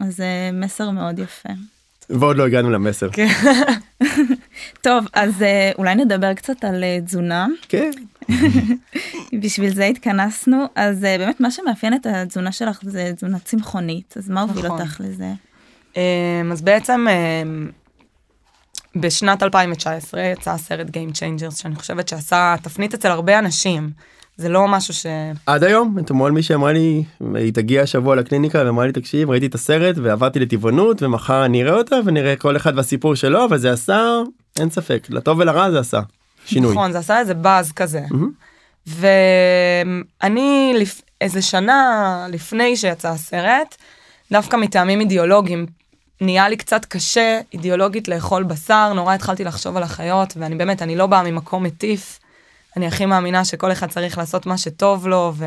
[0.00, 1.48] אז זה מסר מאוד יפה.
[2.10, 3.08] ועוד לא הגענו למסר.
[3.12, 3.28] כן.
[4.82, 7.46] טוב, אז אה, אולי נדבר קצת על אה, תזונה.
[7.68, 7.90] כן.
[9.42, 14.30] בשביל זה התכנסנו, אז אה, באמת מה שמאפיין את התזונה שלך זה תזונה צמחונית, אז
[14.30, 14.80] מה הוביל נכון.
[14.80, 15.32] אותך לזה?
[15.96, 17.70] אמ, אז בעצם אמ,
[18.96, 23.90] בשנת 2019 יצא הסרט Game Changers, שאני חושבת שעשה תפנית אצל הרבה אנשים.
[24.40, 25.07] זה לא משהו ש...
[25.46, 29.55] עד היום אתמול מי שאמרה לי היא תגיע השבוע לקליניקה ואמרה לי תקשיב ראיתי את
[29.55, 34.18] הסרט ועברתי לטבעונות ומחר אני אראה אותה ונראה כל אחד והסיפור שלו אבל זה עשה
[34.59, 36.00] אין ספק לטוב ולרע זה עשה
[36.46, 36.72] שינוי.
[36.72, 38.00] נכון, זה עשה איזה באז כזה.
[38.11, 38.31] מהמם.
[38.87, 41.00] ואני לפ...
[41.20, 43.76] איזה שנה לפני שיצא הסרט,
[44.33, 45.66] דווקא מטעמים אידיאולוגיים,
[46.20, 50.96] נהיה לי קצת קשה אידיאולוגית לאכול בשר, נורא התחלתי לחשוב על החיות, ואני באמת, אני
[50.96, 52.18] לא באה ממקום מטיף.
[52.76, 55.44] אני הכי מאמינה שכל אחד צריך לעשות מה שטוב לו, ו...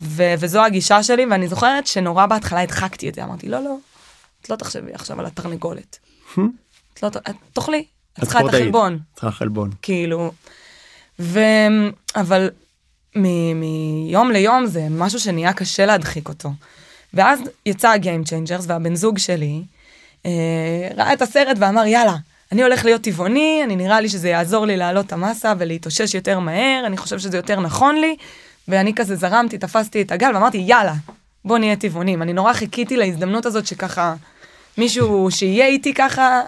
[0.00, 0.22] ו...
[0.38, 3.76] וזו הגישה שלי, ואני זוכרת שנורא בהתחלה הדחקתי את זה, אמרתי, לא, לא,
[4.42, 5.98] את לא תחשבי עכשיו על התרנגולת.
[6.94, 7.84] את לא, את תאכלי,
[8.18, 8.44] את צריכה את.
[8.44, 8.98] החלבון.
[9.12, 9.70] צריכה חלבון.
[9.82, 10.32] כאילו,
[11.18, 11.40] ו...
[12.16, 12.50] אבל
[13.16, 13.60] מ...
[13.60, 16.52] מיום ליום זה משהו שנהיה קשה להדחיק אותו.
[17.14, 19.62] ואז יצא ה-Game Changers והבן זוג שלי
[20.26, 22.16] אה, ראה את הסרט ואמר יאללה,
[22.52, 26.38] אני הולך להיות טבעוני, אני נראה לי שזה יעזור לי להעלות את המסה ולהתאושש יותר
[26.38, 28.16] מהר, אני חושב שזה יותר נכון לי,
[28.68, 30.94] ואני כזה זרמתי, תפסתי את הגל ואמרתי יאללה,
[31.44, 32.22] בוא נהיה טבעונים.
[32.22, 34.14] אני נורא חיכיתי להזדמנות הזאת שככה
[34.78, 36.40] מישהו שיהיה איתי ככה,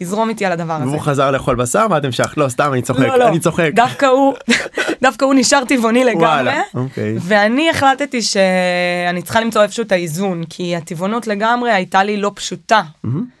[0.00, 0.86] יזרום איתי על הדבר הזה.
[0.86, 3.28] והוא חזר לאכול בשר ואת המשכת לא סתם אני צוחק לא, לא.
[3.28, 3.70] אני צוחק.
[3.74, 4.34] דווקא הוא,
[5.02, 6.26] דווקא הוא נשאר טבעוני לגמרי.
[6.26, 7.14] וואלה, אוקיי.
[7.20, 12.82] ואני החלטתי שאני צריכה למצוא איפשהו את האיזון, כי הטבעונות לגמרי הייתה לי לא פשוטה.
[13.04, 13.35] אמ,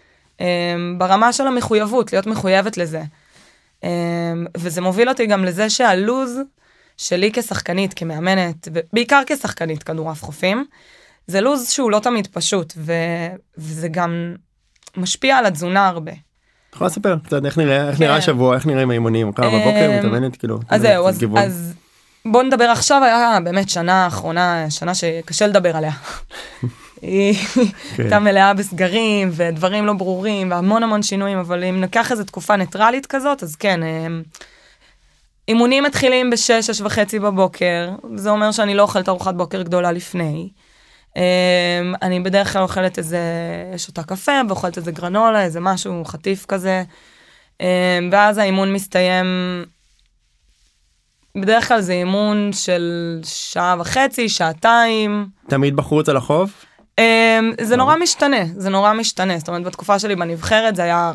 [0.98, 3.02] ברמה של המחויבות, להיות מחויבת לזה.
[3.84, 3.88] אמ,
[4.56, 6.38] וזה מוביל אותי גם לזה שהלוז
[6.96, 10.64] שלי כשחקנית, כמאמנת, ובעיקר כשחקנית כדורעף חופים,
[11.26, 12.92] זה לוז שהוא לא תמיד פשוט, ו...
[13.58, 14.34] וזה גם
[14.96, 16.12] משפיע על התזונה הרבה.
[16.74, 18.04] יכולה לספר קצת איך נראה איך כן.
[18.04, 20.58] נראה השבוע איך נראים האימונים קם בבוקר אמ, מתאמנת כאילו.
[20.68, 21.08] אז זהו.
[21.36, 21.74] אז
[22.30, 25.92] בוא נדבר עכשיו, היה באמת שנה האחרונה, שנה שקשה לדבר עליה.
[27.02, 27.34] היא
[27.96, 28.02] כן.
[28.02, 33.06] הייתה מלאה בסגרים ודברים לא ברורים והמון המון שינויים, אבל אם ניקח איזו תקופה ניטרלית
[33.06, 34.22] כזאת, אז כן, אמ,
[35.48, 40.48] אימונים מתחילים בשש, שש וחצי בבוקר, זה אומר שאני לא אוכלת ארוחת בוקר גדולה לפני.
[41.16, 41.22] אמ,
[42.02, 43.20] אני בדרך כלל אוכלת איזה,
[43.76, 46.82] שותה קפה ואוכלת איזה גרנולה, איזה משהו חטיף כזה.
[47.60, 47.66] אמ,
[48.12, 49.26] ואז האימון מסתיים,
[51.40, 55.26] בדרך כלל זה אימון של שעה וחצי, שעתיים.
[55.48, 56.64] תמיד בחוץ על החוף.
[57.00, 59.38] Um, זה נורא משתנה, זה נורא משתנה.
[59.38, 61.12] זאת אומרת, בתקופה שלי בנבחרת זה היה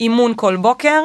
[0.00, 1.02] אימון כל בוקר,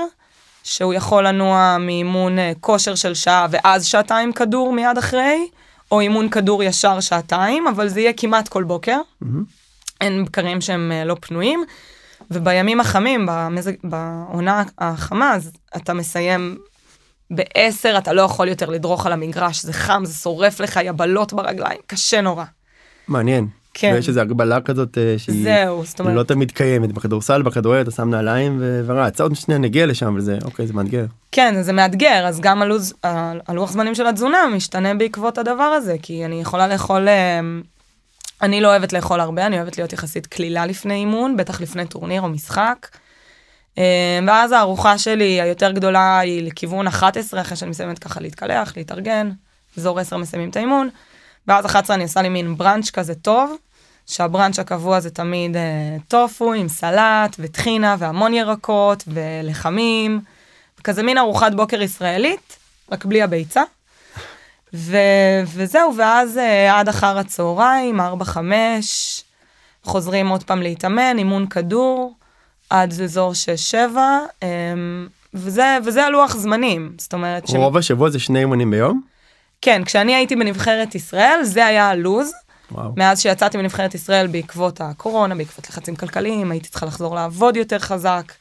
[0.64, 5.48] שהוא יכול לנוע מאימון אה, כושר של שעה ואז שעתיים כדור מיד אחרי,
[5.92, 8.98] או אימון כדור ישר שעתיים, אבל זה יהיה כמעט כל בוקר.
[10.02, 11.64] אין בקרים שהם אה, לא פנויים.
[12.32, 16.58] ובימים החמים, במזג, בעונה החמה, אז אתה מסיים
[17.32, 21.80] בעשר, אתה לא יכול יותר לדרוך על המגרש, זה חם, זה שורף לך יבלות ברגליים,
[21.88, 22.44] קשה נורא.
[23.08, 23.48] מעניין.
[23.74, 23.92] כן.
[23.96, 27.92] ויש איזו הגבלה כזאת אה, שהיא זהו, זאת אומרת, לא תמיד קיימת בכדורסל בכדורגל אתה
[27.92, 31.06] שם נעליים ו- ורץ עוד שנייה נגיע לשם וזה אוקיי זה מאתגר.
[31.32, 32.94] כן, זה מאתגר, אז גם הלוז,
[33.48, 37.40] הלוח זמנים של התזונה משתנה בעקבות הדבר הזה, כי אני יכולה לאכול, אה,
[38.42, 42.22] אני לא אוהבת לאכול הרבה, אני אוהבת להיות יחסית קלילה לפני אימון, בטח לפני טורניר
[42.22, 42.88] או משחק.
[43.78, 49.32] אה, ואז הארוחה שלי היותר גדולה היא לכיוון 11, אחרי שאני מסיימת ככה להתקלח, להתארגן,
[49.78, 50.90] אזור 10 מסיימים את האימון,
[51.48, 53.56] ואז 11 אני עושה לי מין בראנץ' כזה טוב,
[54.08, 60.22] שהבראנץ' הקבוע זה תמיד אה, טופו עם סלט וטחינה והמון ירקות ולחמים,
[60.84, 62.58] כזה מין ארוחת בוקר ישראלית,
[62.92, 63.64] רק בלי הביצה.
[64.74, 68.04] ו- וזהו, ואז אה, עד אחר הצהריים, 4-5,
[69.84, 72.14] חוזרים עוד פעם להתאמן, אימון כדור,
[72.70, 73.34] עד אזור
[73.72, 73.98] 6-7,
[74.44, 74.48] אה,
[75.34, 77.54] וזה, וזה הלוח זמנים, זאת אומרת, ש...
[77.54, 79.02] רוב השבוע זה שני אימונים ביום.
[79.62, 82.32] כן, כשאני הייתי בנבחרת ישראל, זה היה הלוז.
[82.72, 82.92] וואו.
[82.98, 88.34] מאז שיצאתי מנבחרת ישראל בעקבות הקורונה, בעקבות לחצים כלכליים, הייתי צריכה לחזור לעבוד יותר חזק.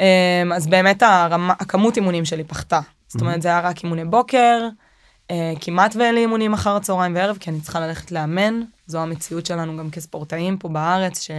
[0.00, 2.80] אמ, אז באמת הרמה, הכמות אימונים שלי פחתה.
[3.08, 4.68] זאת אומרת, זה היה רק אימוני בוקר,
[5.30, 8.60] אה, כמעט ואין לי אימונים אחר הצהריים וערב, כי אני צריכה ללכת לאמן.
[8.86, 11.30] זו המציאות שלנו גם כספורטאים פה בארץ, ש...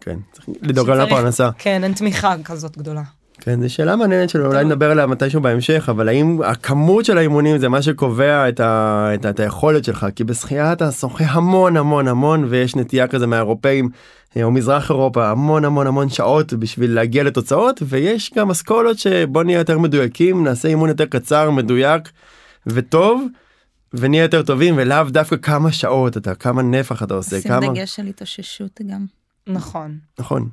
[0.00, 1.50] כן צריך לדאוג על הפרנסה.
[1.58, 3.02] כן, אין תמיכה כזאת גדולה.
[3.40, 4.64] כן זו שאלה מעניינת שאולי.
[4.64, 9.24] נדבר עליה מתישהו בהמשך אבל האם הכמות של האימונים זה מה שקובע את, ה, את,
[9.24, 13.88] ה, את היכולת שלך כי בשחייה אתה שוחה המון המון המון ויש נטייה כזה מהאירופאים
[14.36, 19.42] אה, או מזרח אירופה המון המון המון שעות בשביל להגיע לתוצאות ויש גם אסכולות שבוא
[19.42, 22.10] נהיה יותר מדויקים נעשה אימון יותר קצר מדויק
[22.66, 23.26] וטוב
[23.94, 28.00] ונהיה יותר טובים ולאו דווקא כמה שעות אתה כמה נפח אתה עושה שים כמה דגש
[28.00, 29.17] על התאוששות גם.
[29.48, 29.98] נכון.
[30.18, 30.48] נכון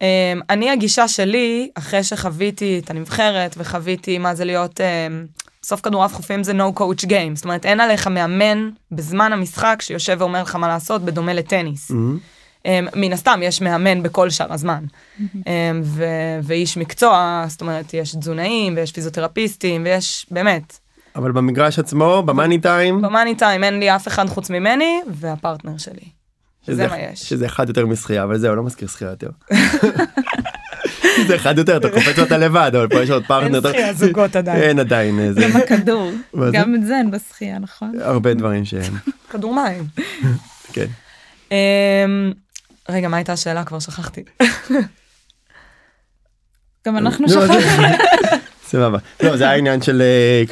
[0.00, 6.14] Um, אני הגישה שלי, אחרי שחוויתי את הנבחרת וחוויתי מה זה להיות, um, בסוף כדורעף
[6.14, 10.56] חופים זה no coach game, זאת אומרת אין עליך מאמן בזמן המשחק שיושב ואומר לך
[10.56, 11.90] מה לעשות, בדומה לטניס.
[11.90, 12.18] מהמם.
[12.58, 14.84] Um, מן הסתם יש מאמן בכל שאר הזמן.
[15.18, 15.44] um,
[15.82, 20.78] ו- ואיש מקצוע, זאת אומרת יש תזונאים ויש פיזיותרפיסטים ויש באמת,
[21.16, 26.19] אבל במגרש עצמו במאני טיים במאני טיים אין לי אף אחד חוץ ממני והפרטנר שלי.
[26.66, 27.28] זה מה יש.
[27.28, 29.30] שזה אחד יותר משחייה אבל זהו לא מזכיר שחייה יותר.
[31.28, 33.58] זה אחד יותר אתה קופץ אותה לבד אבל פה יש עוד פרטנר.
[33.58, 34.62] אין שחייה זוגות עדיין.
[34.62, 36.10] אין עדיין אה, זה גם הכדור?
[36.52, 37.92] גם את זה אין בשחייה, נכון?
[38.00, 38.94] הרבה דברים שהם
[39.30, 39.84] כדור מים.
[40.72, 40.86] כן.
[41.50, 42.32] אמ,
[42.88, 43.64] רגע, מה הייתה השאלה?
[43.64, 44.22] כבר שכחתי.
[46.86, 47.86] גם אנחנו לא, שכחנו.
[48.64, 48.98] סבבה.
[49.22, 50.02] לא, זה העניין של...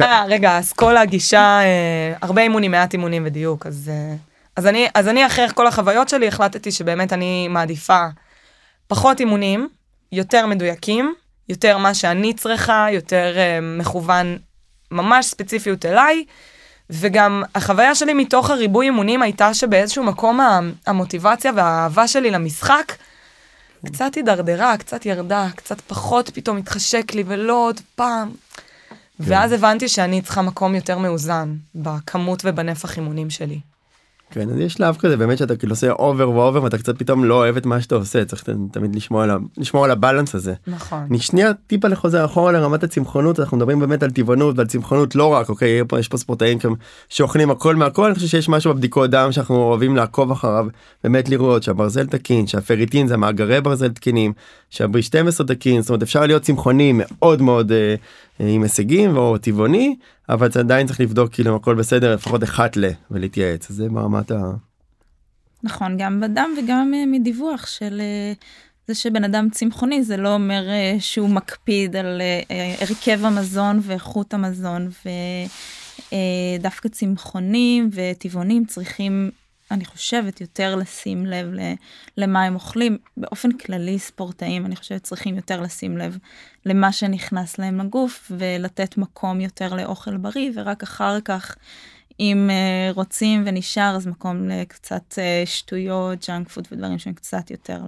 [0.00, 1.60] אה, אה, רגע, אסכולה, גישה,
[2.22, 3.90] הרבה אימונים, מעט אימונים ודיוק, אז,
[4.58, 8.06] אז, אני, אז אני אחרי כל החוויות שלי החלטתי שבאמת אני מעדיפה
[8.86, 9.68] פחות אימונים,
[10.12, 11.14] יותר מדויקים,
[11.48, 14.38] יותר מה שאני צריכה, יותר אה, מכוון
[14.90, 16.24] ממש ספציפיות אליי,
[16.90, 20.40] וגם החוויה שלי מתוך הריבוי אימונים הייתה שבאיזשהו מקום
[20.86, 22.92] המוטיבציה והאהבה שלי למשחק
[23.86, 28.30] קצת הידרדרה, קצת ירדה, קצת פחות פתאום התחשק לי ולא עוד פעם.
[29.20, 33.60] ואז הבנתי שאני צריכה מקום יותר מאוזן בכמות ובנפח אימונים שלי.
[34.30, 37.24] כן, אז יש שלב כזה באמת שאתה כאילו עושה over ו over ואתה קצת פתאום
[37.24, 40.54] לא אוהב את מה שאתה עושה, צריך תמיד לשמור על לשמור על ה balance הזה.
[40.66, 41.06] נכון.
[41.10, 45.26] אני שנייה טיפה לחוזר אחורה לרמת הצמחונות אנחנו מדברים באמת על טבעונות ועל צמחונות לא
[45.26, 46.58] רק אוקיי יש פה ספורטאים
[47.08, 50.66] שאוכלים הכל מהכל אני חושב שיש משהו בבדיקות דם שאנחנו אוהבים לעקוב אחריו
[51.04, 54.32] באמת לראות שהברזל תקין שהפריטין זה מאגרי ברזל תקינים
[54.70, 57.94] שהברי 12 תקין זאת אומרת אפשר להיות צמחוני מאוד מאוד אה, אה,
[58.38, 59.96] עם הישגים או טבעוני
[60.28, 63.68] אבל זה עדיין צריך לבדוק כאילו הכל בסדר לפחות אחת ל ולהתייעץ.
[63.68, 64.50] זה ברמת ה...
[65.62, 68.32] נכון, גם בדם וגם אה, מדיווח של אה,
[68.88, 73.80] זה שבן אדם צמחוני, זה לא אומר אה, שהוא מקפיד על אה, אה, הרכב המזון
[73.82, 74.88] ואיכות המזון,
[76.58, 79.30] ודווקא צמחונים וטבעונים צריכים,
[79.70, 81.52] אני חושבת, יותר לשים לב
[82.16, 82.98] למה הם אוכלים.
[83.16, 86.18] באופן כללי, ספורטאים, אני חושבת, צריכים יותר לשים לב
[86.66, 91.56] למה שנכנס להם לגוף, ולתת מקום יותר לאוכל בריא, ורק אחר כך
[92.20, 97.80] אם uh, רוצים ונשאר אז מקום לקצת uh, שטויות, ג'אנק פוד ודברים שהם קצת יותר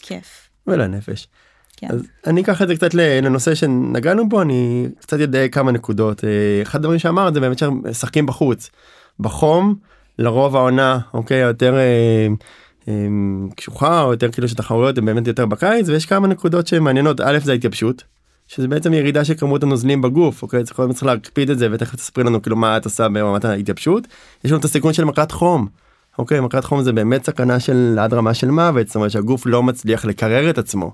[0.00, 0.48] לכיף.
[0.66, 1.28] ולנפש.
[1.76, 1.88] כן.
[1.90, 6.62] אז אני אקח את זה קצת לנושא שנגענו בו אני קצת יודע כמה נקודות אה,
[6.62, 8.70] אחד הדברים שאמרת זה באמת שמשחקים בחוץ
[9.20, 9.74] בחום
[10.20, 12.26] לרוב העונה אוקיי יותר אה,
[12.88, 13.06] אה,
[13.56, 17.52] קשוחה או יותר כאילו שתחרויות הן באמת יותר בקיץ ויש כמה נקודות שמעניינות א' זה
[17.52, 18.04] ההתייבשות.
[18.48, 22.24] שזה בעצם ירידה של כמות הנוזלים בגוף אוקיי צריך צריך להקפיד את זה ותכף תספרי
[22.24, 24.06] לנו כאילו מה את עושה ברמת ההתייבשות
[24.44, 25.66] יש לנו את הסיכון של מכת חום.
[26.18, 29.62] אוקיי מכת חום זה באמת סכנה של עד רמה של מוות זאת אומרת שהגוף לא
[29.62, 30.92] מצליח לקרר את עצמו.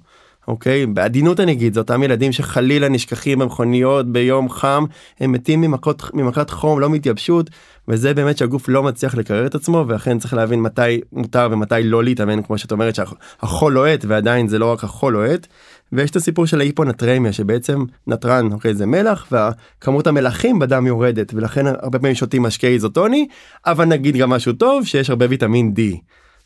[0.48, 4.84] אוקיי בעדינות אני אגיד זה אותם ילדים שחלילה נשכחים במכוניות ביום חם
[5.20, 7.50] הם מתים ממכות ממכת חום לא מהתייבשות
[7.88, 12.04] וזה באמת שהגוף לא מצליח לקרר את עצמו ואכן צריך להבין מתי מותר ומתי לא
[12.04, 15.46] להתאמן כמו שאת אומרת שהחול לוהט ועדיין זה לא רק החול לוהט.
[15.92, 21.66] ויש את הסיפור של ההיפונטרמיה שבעצם נתרן אוקיי זה מלח וכמות המלחים בדם יורדת ולכן
[21.66, 23.26] הרבה פעמים שותים משקה איזוטוני
[23.66, 25.96] אבל נגיד גם משהו טוב שיש הרבה ויטמין D.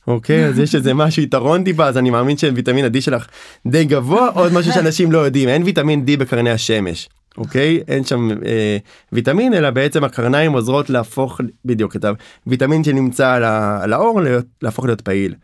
[0.06, 3.26] אוקיי אז יש איזה משהו יתרון טיפה אז אני מאמין שוויטמין ה-D שלך
[3.66, 7.08] די גבוה עוד משהו שאנשים לא יודעים אין ויטמין D בקרני השמש.
[7.40, 8.76] אוקיי אין שם אה,
[9.12, 12.04] ויטמין אלא בעצם הקרניים עוזרות להפוך בדיוק את
[12.46, 15.34] הוויטמין שנמצא על, ה, על האור להיות, להפוך להיות פעיל.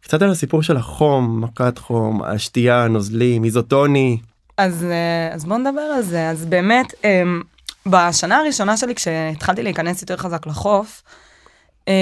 [0.00, 4.18] קצת על הסיפור של החום מכת חום השתייה נוזלים איזוטוני
[4.56, 6.28] אז, אה, אז בואו נדבר על זה.
[6.28, 7.42] אז באמת, אמ,
[7.86, 11.02] בשנה הראשונה שלי, כשהתחלתי להיכנס יותר חזק לחוף,
[11.88, 11.92] אמ,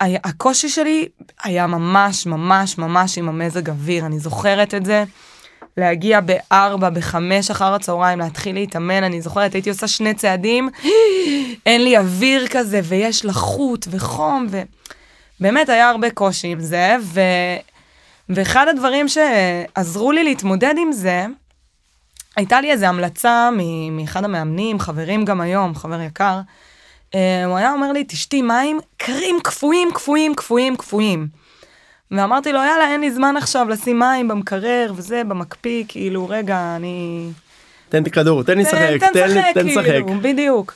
[0.00, 1.08] הקושי שלי
[1.42, 5.04] היה ממש ממש ממש עם המזג אוויר, אני זוכרת את זה.
[5.80, 10.68] להגיע בארבע, בחמש אחר הצהריים, להתחיל להתאמן, אני זוכרת, הייתי עושה שני צעדים,
[11.66, 14.46] אין לי אוויר כזה, ויש לחות וחום,
[15.40, 17.20] ובאמת היה הרבה קושי עם זה, ו...
[18.28, 21.26] ואחד הדברים שעזרו לי להתמודד עם זה,
[22.36, 23.50] הייתה לי איזו המלצה
[23.90, 26.40] מאחד המאמנים, חברים גם היום, חבר יקר,
[27.14, 31.39] אה, הוא היה אומר לי, תשתי מים קרים, קפואים, קפואים, קפואים, קפואים.
[32.10, 37.26] ואמרתי לו, יאללה, אין לי זמן עכשיו לשים מים במקרר וזה, במקפיא, כאילו, רגע, אני...
[37.88, 39.12] תן לי כדור תן לי לשחק
[39.54, 39.84] תן לי לשחק.
[39.84, 40.74] כאילו, בדיוק.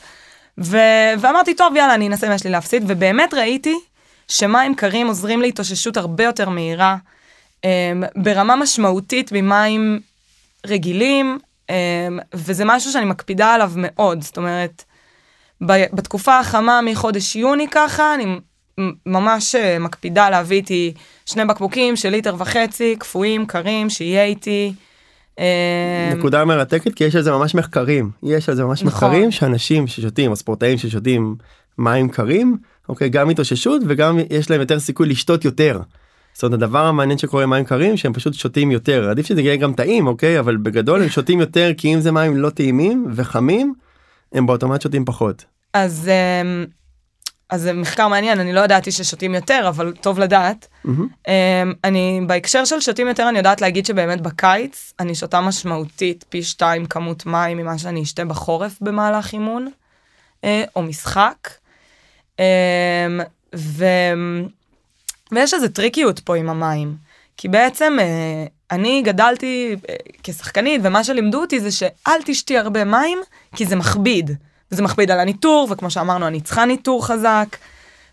[0.59, 0.77] ו...
[1.19, 3.75] ואמרתי, טוב, יאללה, אני אנסה מה יש לי להפסיד, ובאמת ראיתי
[4.29, 6.97] שמים קרים עוזרים להתאוששות הרבה יותר מהירה,
[7.63, 7.67] um,
[8.17, 10.01] ברמה משמעותית ממים
[10.67, 11.73] רגילים, um,
[12.35, 14.85] וזה משהו שאני מקפידה עליו מאוד, זאת אומרת,
[15.67, 18.39] ב- בתקופה החמה מחודש יוני ככה, אני
[19.07, 20.95] ממש אה, מקפידה להביא איתי
[21.27, 24.73] שני בקבוקים של ליטר וחצי, קפואים, קרים, שיהיה איתי.
[25.39, 29.09] אה, נקודה מרתקת כי יש על זה ממש מחקרים יש על זה ממש נכון.
[29.09, 31.37] מחקרים שאנשים ששותים או ספורטאים ששותים
[31.79, 32.57] מים קרים
[32.89, 35.81] אוקיי גם התאוששות וגם יש להם יותר סיכוי לשתות יותר.
[36.35, 39.57] זאת אומרת הדבר המעניין שקורה עם מים קרים שהם פשוט שותים יותר עדיף שזה יהיה
[39.57, 43.75] גם טעים אוקיי אבל בגדול הם שותים יותר כי אם זה מים לא טעימים וחמים
[44.33, 45.45] הם באוטומט שותים פחות.
[45.75, 46.67] אז, אמ,
[47.51, 50.67] אז זה מחקר מעניין, אני לא ידעתי ששותים יותר, אבל טוב לדעת.
[51.29, 56.43] אמ, אני, בהקשר של שותים יותר, אני יודעת להגיד שבאמת בקיץ, אני שותה משמעותית פי
[56.43, 59.71] שתיים כמות מים ממה שאני אשתה בחורף במהלך אימון,
[60.45, 61.49] אה, או משחק.
[62.39, 62.45] אמ,
[65.33, 66.97] ויש איזה טריקיות פה עם המים.
[67.37, 73.19] כי בעצם אה, אני גדלתי אה, כשחקנית, ומה שלימדו אותי זה שאל תשתי הרבה מים,
[73.57, 74.31] כי זה מכביד.
[74.75, 77.57] וזה מכביד על הניטור, וכמו שאמרנו, אני צריכה ניטור חזק,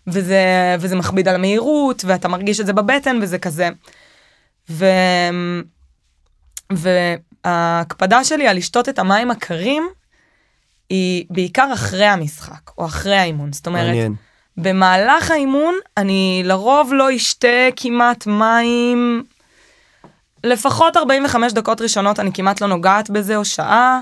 [0.06, 3.68] וזה, וזה מכביד על המהירות, ואתה מרגיש את זה בבטן, וזה כזה.
[4.70, 4.86] ו...
[6.72, 9.88] וההקפדה שלי על לשתות את המים הקרים,
[10.90, 13.52] היא בעיקר אחרי המשחק, או אחרי האימון.
[13.52, 14.14] זאת אומרת, מעניין.
[14.56, 19.24] במהלך האימון אני לרוב לא אשתה כמעט מים,
[20.44, 24.00] לפחות 45 דקות ראשונות אני כמעט לא נוגעת בזה או שעה,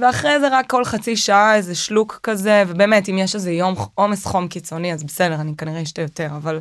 [0.00, 4.26] ואחרי זה רק כל חצי שעה איזה שלוק כזה, ובאמת אם יש איזה יום עומס
[4.26, 6.60] חום קיצוני אז בסדר, אני כנראה אשתה יותר, אבל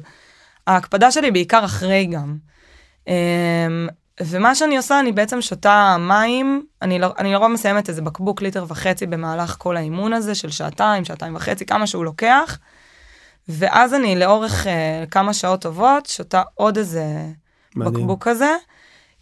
[0.67, 2.37] ההקפדה שלי בעיקר אחרי גם.
[3.07, 3.13] אמ,
[4.21, 8.65] ומה שאני עושה, אני בעצם שותה מים, אני, לא- אני לרוב מסיימת איזה בקבוק ליטר
[8.67, 12.59] וחצי במהלך כל האימון הזה של שעתיים, שעתיים וחצי, כמה שהוא לוקח.
[13.49, 17.05] ואז אני לאורך uh, כמה שעות טובות שותה עוד איזה
[17.75, 17.93] מדהים.
[17.93, 18.55] בקבוק כזה,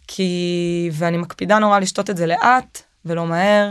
[0.06, 3.70] כי, ואני מקפידה נורא לשתות את זה לאט ולא מהר,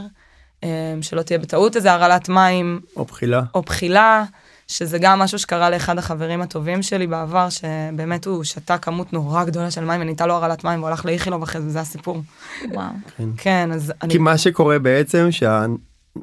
[0.61, 0.67] um,
[1.01, 3.41] שלא תהיה בטעות איזה הרעלת מים או בחילה.
[3.53, 4.23] או בחילה,
[4.67, 9.71] שזה גם משהו שקרה לאחד החברים הטובים שלי בעבר, שבאמת הוא שתה כמות נורא גדולה
[9.71, 12.21] של מים ונהייתה לו הרעלת מים והוא הלך לאיכילוב אחרי זה, זה הסיפור.
[12.73, 12.89] וואו.
[13.37, 14.11] כן, אז אני...
[14.11, 15.27] כי מה שקורה בעצם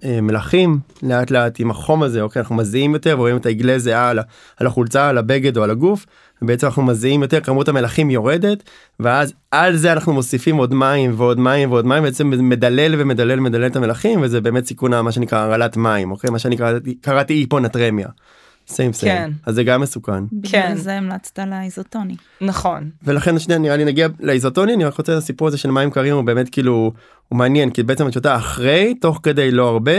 [0.00, 4.18] שהמלחים לאט לאט עם החום הזה אוקיי אנחנו מזיעים יותר ורואים את העגלי זיעה על,
[4.57, 6.07] על החולצה על הבגד או על הגוף
[6.42, 8.62] ובעצם אנחנו מזיעים יותר כמות המלחים יורדת
[9.00, 13.66] ואז על זה אנחנו מוסיפים עוד מים ועוד מים ועוד מים בעצם מדלל ומדלל מדלל
[13.66, 16.57] את המלחים וזה באמת סיכון מה שנקרא הרעלת מים אוקיי מה שאני
[17.00, 18.09] קראתי היפונטרמיה.
[18.68, 19.31] סיים סיים כן.
[19.46, 20.77] אז זה גם מסוכן בגלל כן.
[20.77, 22.16] זה המלצת לאיזוטוני.
[22.40, 22.90] נכון.
[23.03, 26.25] ולכן שנייה נראה לי נגיע לאיזוטוני אני רק רוצה הסיפור הזה של מים קרים הוא
[26.25, 26.92] באמת כאילו
[27.29, 29.98] הוא מעניין כי בעצם את שותה אחרי תוך כדי לא הרבה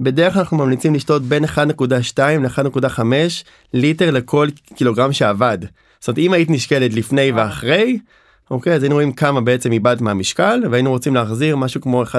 [0.00, 1.58] בדרך כלל אנחנו ממליצים לשתות בין 1.2
[2.18, 3.02] ל-1.5
[3.74, 5.58] ליטר לכל קילוגרם שעבד.
[6.00, 7.98] זאת אומרת אם היית נשקלת לפני ואחרי
[8.52, 12.14] אוקיי אז היינו רואים כמה בעצם איבדת מהמשקל והיינו רוצים להחזיר משהו כמו 1.2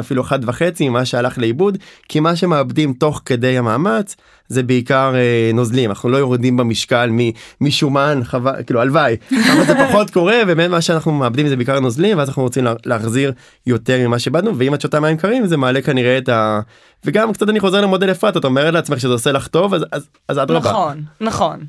[0.00, 0.32] אפילו 1.5
[0.80, 4.16] ממה שהלך לאיבוד כי מה שמאבדים תוך כדי המאמץ
[4.48, 9.74] זה בעיקר אה, נוזלים אנחנו לא יורדים במשקל מ- משומן חבל כאילו הלוואי אבל זה
[9.88, 13.32] פחות קורה ובאמת מה שאנחנו מאבדים זה בעיקר נוזלים ואז אנחנו רוצים לה- להחזיר
[13.66, 16.60] יותר ממה שאיבדנו ואם את שותה מים קרים זה מעלה כנראה את ה...
[17.04, 20.06] וגם קצת אני חוזר למודל אפרת את אומרת לעצמך שזה עושה לך טוב אז אז
[20.28, 20.70] אז אדרבה.
[20.70, 21.60] נכון, נכון.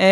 [0.00, 0.04] אמ,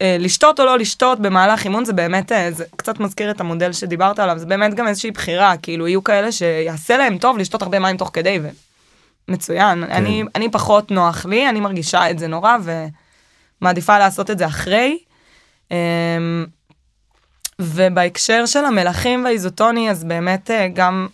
[0.00, 4.18] לשתות או לא לשתות במהלך אימון זה באמת, אה, זה קצת מזכיר את המודל שדיברת
[4.18, 7.96] עליו, זה באמת גם איזושהי בחירה, כאילו יהיו כאלה שיעשה להם טוב לשתות הרבה מים
[7.96, 8.40] תוך כדי,
[9.28, 9.86] ומצוין.
[9.86, 9.92] כן.
[9.92, 12.56] אני, אני פחות נוח לי, אני מרגישה את זה נורא,
[13.60, 14.98] ומעדיפה לעשות את זה אחרי.
[15.70, 16.46] אמ,
[17.58, 21.06] ובהקשר של המלחים והאיזוטוני, אז באמת אה, גם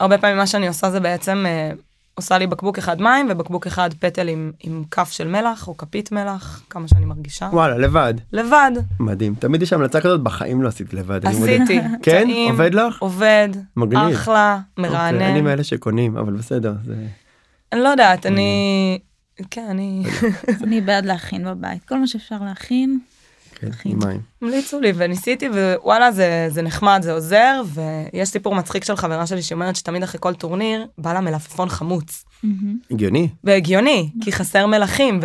[0.00, 1.70] הרבה פעמים מה שאני עושה זה בעצם אה,
[2.18, 6.12] עושה לי בקבוק אחד מים ובקבוק אחד פטל עם, עם כף של מלח או כפית
[6.12, 7.48] מלח, כמה שאני מרגישה.
[7.52, 11.26] וואלה לבד לבד, מדהים תמיד יש המלצה כזאת בחיים לא עשית לבד.
[11.26, 11.80] עשיתי.
[12.02, 12.24] כן?
[12.24, 12.98] טעים, עובד לך?
[13.02, 14.14] עובד, מגניב.
[14.14, 15.22] אחלה, אוקיי, מרענן.
[15.22, 16.94] אני מאלה שקונים אבל בסדר זה
[17.72, 18.98] אני לא יודעת, אני...
[19.50, 20.04] כן, אני...
[20.64, 21.84] אני בעד להכין בבית.
[21.84, 22.98] כל מה שאפשר להכין.
[23.60, 23.68] כן.
[23.84, 24.20] עם מים.
[24.42, 29.42] המליצו לי וניסיתי ווואלה זה, זה נחמד זה עוזר ויש סיפור מצחיק של חברה שלי
[29.42, 32.24] שאומרת שתמיד אחרי כל טורניר בא לה מלפפון חמוץ.
[32.90, 33.28] הגיוני.
[33.44, 35.20] והגיוני כי חסר מלחים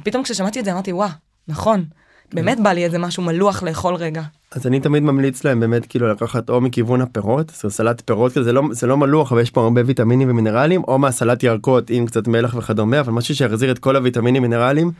[0.00, 1.10] ופתאום כששמעתי את זה אמרתי וואה
[1.48, 1.84] נכון
[2.32, 4.22] באמת בא לי איזה משהו מלוח לאכול רגע.
[4.52, 8.52] אז אני תמיד ממליץ להם באמת כאילו לקחת או מכיוון הפירות, סלט פירות כזה, זה
[8.52, 12.28] לא, זה לא מלוח אבל יש פה הרבה ויטמינים ומינרלים, או מהסלט ירקות עם קצת
[12.28, 14.92] מלח וכדומה, אבל משהו שיחזיר את כל הוויטמינים מינרלים,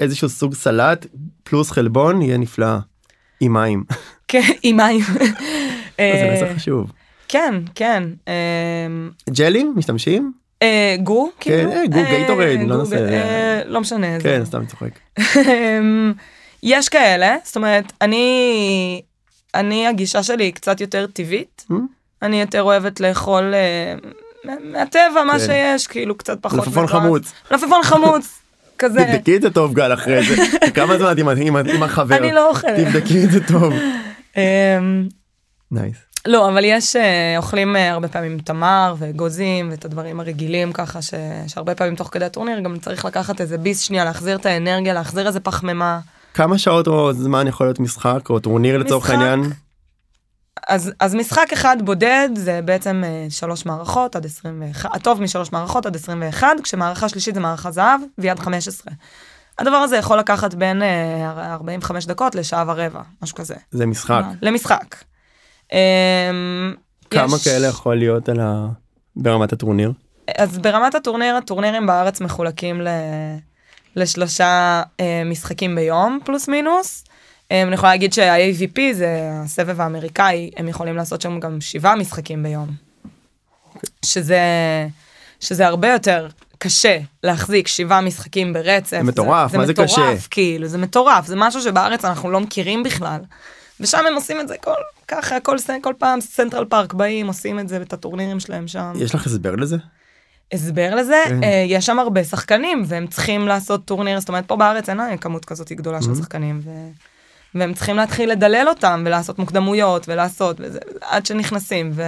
[0.00, 1.06] איזשהו סוג סלט
[1.42, 2.76] פלוס חלבון יהיה נפלא.
[3.40, 3.84] עם מים.
[4.28, 5.00] כן עם מים.
[5.16, 5.24] זה
[6.00, 6.92] אה, מסר חשוב.
[7.28, 8.02] כן כן.
[8.26, 10.32] אמ, ג'לים משתמשים?
[10.62, 11.72] אה, גו כאילו?
[11.72, 14.06] אה, גו, אה, גייטורייד, לא נעשה, אה, לא משנה.
[14.18, 14.90] זה- כן סתם צוחק.
[15.48, 16.12] אמ,
[16.62, 19.02] יש כאלה, זאת אומרת, אני,
[19.54, 21.66] אני הגישה שלי היא קצת יותר טבעית.
[21.70, 21.74] Hmm?
[22.22, 23.94] אני יותר אוהבת לאכול אה,
[24.44, 25.46] מה- מהטבע, מה כן.
[25.46, 26.58] שיש, כאילו קצת פחות.
[26.58, 26.86] מלפפון.
[26.86, 27.32] חמוץ.
[27.50, 28.39] מלפפון חמוץ,
[28.80, 29.04] כזה.
[29.04, 30.36] תבדקי את זה טוב גל אחרי זה.
[30.74, 32.16] כמה זמן את עם החבר?
[32.16, 32.76] אני לא אוכלת.
[32.76, 33.72] תבדקי את זה טוב.
[34.36, 35.08] אמ,
[35.70, 35.96] nice.
[36.26, 41.14] לא, אבל יש, אה, אוכלים אה, הרבה פעמים תמר ואגוזים ואת הדברים הרגילים ככה, ש,
[41.46, 45.26] שהרבה פעמים תוך כדי הטורניר גם צריך לקחת איזה ביס שנייה, להחזיר את האנרגיה, להחזיר
[45.26, 45.98] איזה פחמימה.
[46.34, 49.50] כמה שעות או זמן יכול להיות משחק או טורניר לצורך משחק.
[50.68, 55.86] אז, אז משחק אחד בודד זה בעצם אה, שלוש מערכות עד 21, הטוב משלוש מערכות
[55.86, 58.92] עד 21, כשמערכה שלישית זה מערכה זהב והיא עד 15.
[59.58, 64.22] הדבר הזה יכול לקחת בין אה, 45 דקות לשעה ורבע, משהו כזה, זה משחק.
[64.42, 64.96] למשחק.
[65.72, 65.78] אמ,
[67.10, 68.66] כמה יש- כאלה יכול להיות על ה...
[69.16, 69.92] ברמת הטורניר?
[70.38, 72.88] אז ברמת הטורניר, הטורנירים בארץ מחולקים ל...
[73.96, 77.04] לשלושה אה, משחקים ביום, פלוס מינוס.
[77.50, 82.42] אה, אני יכולה להגיד שה-AVP זה הסבב האמריקאי, הם יכולים לעשות שם גם שבעה משחקים
[82.42, 82.68] ביום.
[84.04, 84.40] שזה,
[85.40, 86.28] שזה הרבה יותר
[86.58, 88.90] קשה להחזיק שבעה משחקים ברצף.
[88.90, 89.86] זה מטורף, מה זה קשה?
[89.86, 93.20] זה מטורף, כאילו, זה מטורף, זה משהו שבארץ אנחנו לא מכירים בכלל.
[93.80, 94.74] ושם הם עושים את זה כל,
[95.08, 98.92] ככה, כל, כל פעם סנטרל פארק באים, עושים את זה, את הטורנירים שלהם שם.
[98.96, 99.76] יש לך הסבר לזה?
[100.52, 101.44] הסבר לזה, כן.
[101.44, 105.44] אה, יש שם הרבה שחקנים, והם צריכים לעשות טורניר, זאת אומרת, פה בארץ אין כמות
[105.44, 106.16] כזאת גדולה של Mhm.
[106.18, 106.70] שחקנים, ו...
[107.54, 112.02] והם צריכים להתחיל לדלל אותם, ולעשות מוקדמויות, ולעשות, וזה, עד שנכנסים, ו...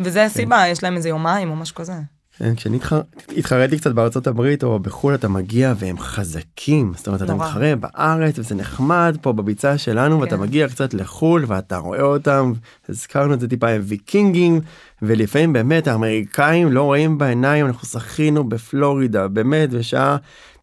[0.00, 1.92] וזה הסיבה, יש להם איזה יומיים או משהו כזה.
[2.38, 3.02] כן, כשאני התח-
[3.36, 7.46] התחרתי קצת בארצות הברית או בחו"ל אתה מגיע והם חזקים זאת אומרת אתה נורא.
[7.46, 10.42] מתחרה בארץ וזה נחמד פה בביצה שלנו ואתה כן.
[10.42, 12.52] מגיע קצת לחו"ל ואתה רואה אותם
[12.88, 14.60] הזכרנו את זה טיפה הם ויקינגים
[15.02, 20.16] ולפעמים באמת האמריקאים לא רואים בעיניים אנחנו שחינו בפלורידה באמת בשעה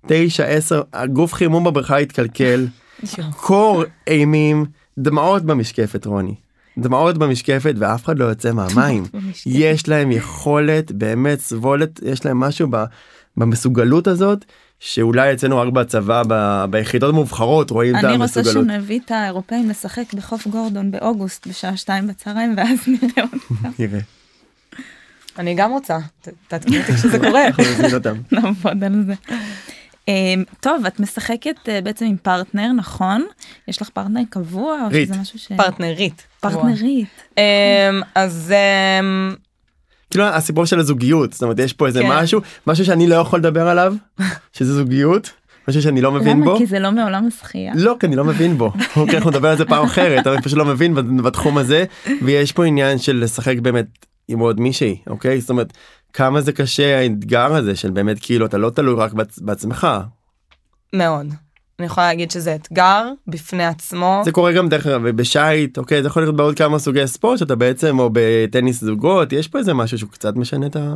[0.07, 2.67] 9 10 הגוף חימום בבריכה התקלקל
[3.35, 4.65] קור אימים
[4.97, 6.35] דמעות במשקפת רוני
[6.77, 9.03] דמעות במשקפת ואף אחד לא יוצא מהמים.
[9.45, 12.83] יש להם יכולת באמת סבולת יש להם משהו ב,
[13.37, 14.45] במסוגלות הזאת
[14.79, 18.65] שאולי אצלנו רק בצבא ב, ביחידות המובחרות רואים את אני רוצה המסוגלות.
[18.65, 23.99] שנביא את האירופאים לשחק בחוף גורדון באוגוסט בשעה שתיים בצהריים ואז נראה אותם נראה.
[25.39, 25.97] אני גם רוצה,
[26.47, 27.47] תעדכני אותי כשזה קורה.
[27.47, 28.15] אנחנו נזמין אותם.
[28.31, 29.13] לעבוד על זה.
[30.11, 33.25] אמ, טוב את משחקת אה, בעצם עם פרטנר נכון
[33.67, 35.07] יש לך פרטנר קבוע או רית.
[35.07, 35.51] שזה משהו ש...
[35.57, 36.23] פרטנרית.
[36.39, 37.43] פרטנרית אמ,
[38.15, 38.53] אז
[38.99, 39.35] אמ,
[40.09, 42.07] כאילו הסיפור של הזוגיות זאת אומרת יש פה איזה כן.
[42.09, 43.93] משהו משהו שאני לא יכול לדבר עליו
[44.57, 45.31] שזה זוגיות
[45.67, 46.57] משהו שאני לא מבין למה בו.
[46.57, 49.57] כי זה לא מעולם השחייה לא כי אני לא מבין בו אוקיי אנחנו נדבר על
[49.57, 51.85] זה פעם אחרת אבל אני פשוט לא מבין בתחום הזה
[52.21, 53.85] ויש פה עניין של לשחק באמת
[54.27, 55.73] עם עוד מישהי אוקיי זאת אומרת
[56.13, 59.87] כמה זה קשה האתגר הזה של באמת כאילו אתה לא תלוי רק בעצ- בעצמך
[60.93, 61.27] מאוד.
[61.79, 64.21] אני יכולה להגיד שזה אתגר בפני עצמו.
[64.25, 67.55] זה קורה גם דרך אגב בשייט אוקיי זה יכול להיות בעוד כמה סוגי ספורט שאתה
[67.55, 70.95] בעצם או בטניס זוגות יש פה איזה משהו שהוא קצת משנה את ה...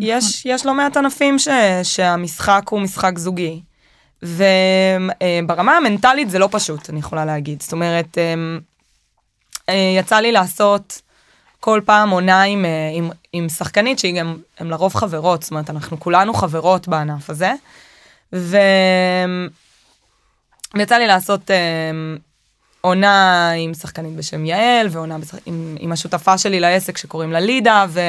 [0.00, 1.48] יש, יש לא מעט ענפים ש,
[1.82, 3.62] שהמשחק הוא משחק זוגי.
[4.22, 7.62] וברמה המנטלית זה לא פשוט, אני יכולה להגיד.
[7.62, 8.18] זאת אומרת,
[9.68, 11.02] אה, יצא לי לעשות
[11.64, 15.70] כל פעם עונה עם, אה, עם, עם שחקנית שהיא גם, הן לרוב חברות, זאת אומרת,
[15.70, 17.52] אנחנו כולנו חברות בענף הזה.
[18.32, 18.54] ויצא
[20.98, 22.16] לי לעשות אמ,
[22.80, 25.34] עונה עם שחקנית בשם יעל, ועונה בשח...
[25.46, 28.00] עם, עם השותפה שלי לעסק שקוראים לה לידה, ו...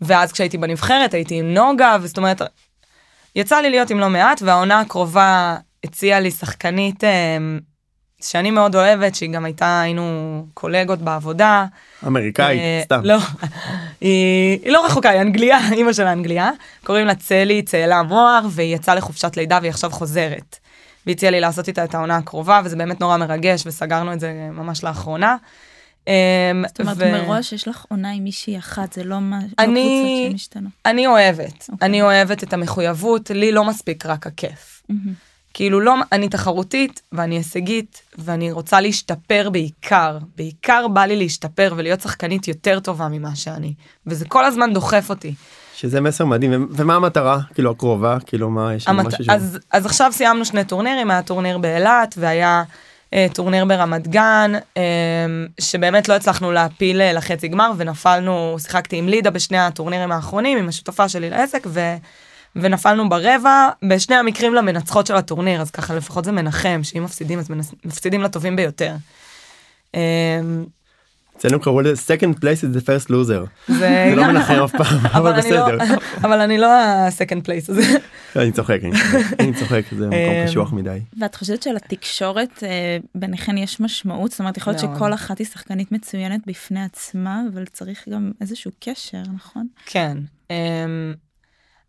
[0.00, 2.42] ואז כשהייתי בנבחרת הייתי עם נוגה, וזאת אומרת,
[3.36, 7.60] יצא לי להיות עם לא מעט, והעונה הקרובה הציעה לי שחקנית אמ,
[8.22, 10.02] שאני מאוד אוהבת, שהיא גם הייתה, היינו
[10.54, 11.66] קולגות בעבודה.
[12.06, 13.00] אמריקאית אה, סתם.
[13.04, 13.16] לא,
[14.00, 16.50] היא, היא לא רחוקה, היא אנגליה, אימא שלה אנגליה.
[16.84, 20.56] קוראים לה צלי, צאלה מוהר, והיא יצאה לחופשת לידה והיא עכשיו חוזרת.
[21.06, 24.84] והציעה לי לעשות איתה את העונה הקרובה, וזה באמת נורא מרגש, וסגרנו את זה ממש
[24.84, 25.36] לאחרונה.
[26.06, 26.12] אמ,
[26.68, 29.72] זאת אומרת ו- מראש יש לך עונה עם מישהי אחת זה לא מה לא אני-
[30.22, 30.72] קבוצות שמשתנות.
[30.86, 31.86] אני אוהבת, אוקיי.
[31.88, 34.82] אני אוהבת את המחויבות, לי לא מספיק רק הכיף.
[34.88, 35.12] מהמם.
[35.54, 42.00] כאילו לא, אני תחרותית ואני הישגית ואני רוצה להשתפר בעיקר, בעיקר בא לי להשתפר ולהיות
[42.00, 43.74] שחקנית יותר טובה ממה שאני,
[44.06, 45.34] וזה כל הזמן דוחף אותי.
[45.76, 46.68] שזה מסר מדהים.
[46.70, 48.16] ומה המטרה כאילו הקרובה?
[48.26, 49.06] כאילו מה יש שם המת...
[49.06, 52.62] משהו שהוא- אז, אז עכשיו סיימנו שני טורנירים, היה טורניר באילת והיה
[53.14, 54.82] אה, טורניר ברמת גן, אה,
[55.60, 60.68] שבאמת לא הצלחנו להעפיל אה, לחצי גמר ונפלנו, שיחקתי עם לידה בשני הטורנירים האחרונים, עם
[60.68, 61.80] השותפה שלי לעסק, ו...
[62.56, 67.50] ונפלנו ברבע, בשני המקרים למנצחות של הטורניר, אז ככה לפחות זה מנחם, שאם מפסידים אז
[67.50, 67.74] מנס...
[67.84, 68.94] מפסידים לטובים ביותר.
[69.94, 70.40] אה,
[71.36, 73.72] אצלנו קראו לזה second place is the first loser.
[73.72, 75.78] זה לא מנחם אף פעם אבל לא, בסדר.
[76.16, 77.82] אבל אני לא ה-second place הזה.
[78.36, 80.98] אני צוחק אני צוחק, אני צוחק זה מקום אה, קשוח מדי.
[81.20, 84.94] ואת חושבת שלתקשורת אה, ביניכן יש משמעות זאת אומרת יכול להיות.
[84.96, 89.66] שכל אחת היא שחקנית מצוינת בפני עצמה אבל צריך גם איזשהו קשר נכון?
[89.86, 90.18] כן.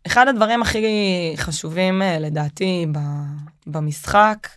[0.06, 0.84] אחד הדברים הכי
[1.36, 2.86] חשובים אה, לדעתי
[3.66, 4.48] במשחק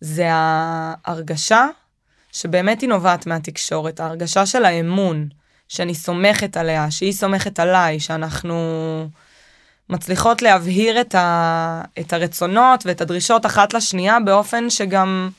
[0.00, 1.66] זה ההרגשה
[2.32, 5.28] שבאמת היא נובעת מהתקשורת, ההרגשה של האמון,
[5.68, 8.54] שאני סומכת עליה, שהיא סומכת עליי, שאנחנו
[9.88, 15.30] מצליחות להבהיר את, ה, את הרצונות ואת הדרישות אחת לשנייה באופן שגם...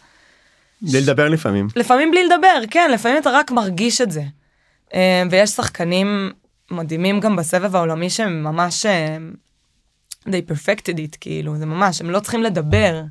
[0.81, 1.67] בלי לדבר לפעמים.
[1.75, 4.23] לפעמים בלי לדבר, כן, לפעמים אתה רק מרגיש את זה.
[4.93, 6.31] אה, ויש שחקנים
[6.71, 9.17] מדהימים גם בסבב העולמי שהם ממש, אה,
[10.25, 13.01] they perfected it, כאילו, זה ממש, הם לא צריכים לדבר,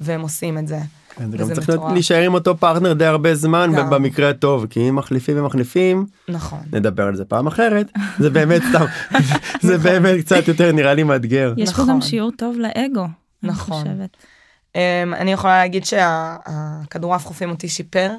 [0.00, 0.78] והם עושים את זה.
[1.16, 1.92] כן, זה גם צריך מטורף.
[1.92, 3.90] להישאר עם אותו פרטנר די הרבה זמן גם.
[3.90, 6.58] במקרה הטוב כי אם מחליפים ומחליפים נכון.
[6.72, 8.84] נדבר על זה פעם אחרת זה באמת סתם
[9.68, 11.54] זה באמת קצת יותר נראה לי מאתגר.
[11.56, 11.94] יש פה נכון.
[11.94, 13.04] גם שיעור טוב לאגו.
[13.04, 13.12] אני
[13.42, 13.82] נכון.
[13.82, 14.16] חושבת.
[14.72, 14.76] Um,
[15.16, 18.10] אני יכולה להגיד שהכדורעף חופים אותי שיפר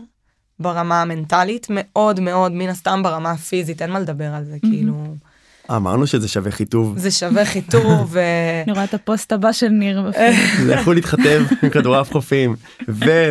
[0.59, 5.15] ברמה המנטלית מאוד מאוד מן הסתם ברמה הפיזית אין מה לדבר על זה כאילו
[5.71, 8.19] אמרנו שזה שווה חיטוב זה שווה חיטוב ו...
[8.63, 10.11] אני רואה את הפוסט הבא של ניר.
[10.65, 12.55] לכו להתחתב עם כדורעף חופים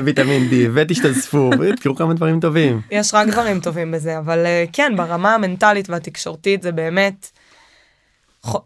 [0.03, 2.81] וויטמין D ותשתזפו ותראו כמה דברים טובים.
[2.91, 7.31] יש רק דברים טובים בזה אבל uh, כן ברמה המנטלית והתקשורתית זה באמת.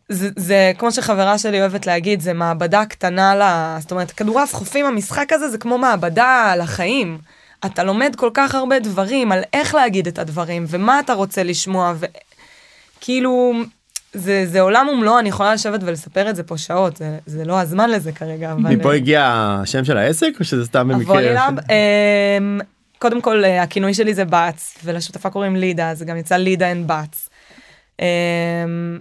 [0.09, 3.42] זה, זה כמו שחברה שלי אוהבת להגיד זה מעבדה קטנה ל...
[3.80, 7.18] זאת אומרת כדורעף חופים המשחק הזה זה כמו מעבדה לחיים.
[7.66, 11.94] אתה לומד כל כך הרבה דברים על איך להגיד את הדברים ומה אתה רוצה לשמוע
[12.98, 13.52] וכאילו
[14.12, 17.61] זה, זה עולם ומלואו אני יכולה לשבת ולספר את זה פה שעות זה, זה לא
[17.61, 19.24] הזמן לזה כרגע אבל מפה הגיע
[19.62, 21.14] השם של העסק או שזה סתם במקרה?
[21.14, 22.61] הוולילאב, אמ,
[22.98, 26.84] קודם כל אה, הכינוי שלי זה בץ ולשותפה קוראים לידה זה גם יצא לידה אין
[26.86, 27.28] בץ.
[28.00, 28.98] אמ,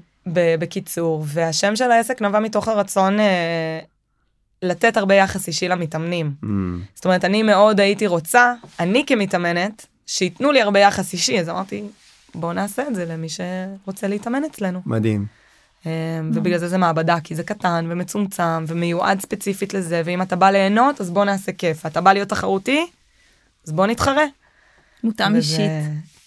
[0.59, 3.79] בקיצור והשם של העסק נבע מתוך הרצון אה,
[4.61, 6.31] לתת הרבה יחס אישי למתאמנים.
[6.43, 6.47] Mm,
[6.95, 11.83] זאת אומרת אני מאוד הייתי רוצה אני כמתאמנת שייתנו לי הרבה יחס אישי אז אמרתי
[12.35, 14.81] בוא נעשה את זה למי שרוצה להתאמן אצלנו.
[14.85, 15.25] מדהים.
[15.85, 15.91] אמ,
[16.33, 21.01] ובגלל זה זה מעבדה כי זה קטן ומצומצם ומיועד ספציפית לזה ואם אתה בא ליהנות
[21.01, 22.85] אז בוא נעשה כיף אתה בא להיות תחרותי
[23.67, 24.23] אז בוא נתחרה.
[25.03, 25.71] מותאם וזה- אישית.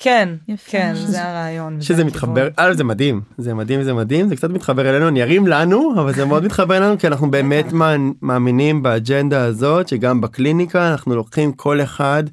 [0.02, 0.70] כן יפה.
[0.70, 1.80] כן זה הרעיון.
[1.80, 2.04] שזה.
[2.04, 6.14] מתחבר, אה, זה מדהים, זה מדהים, זה מדהים, זה קצת מתחבר אלינו, נערים לנו, אבל
[6.14, 7.66] זה מאוד מתחבר אלינו, כי אנחנו באמת
[8.22, 12.24] מאמינים באג'נדה הזאת, שגם בקליניקה אנחנו לוקחים כל אחד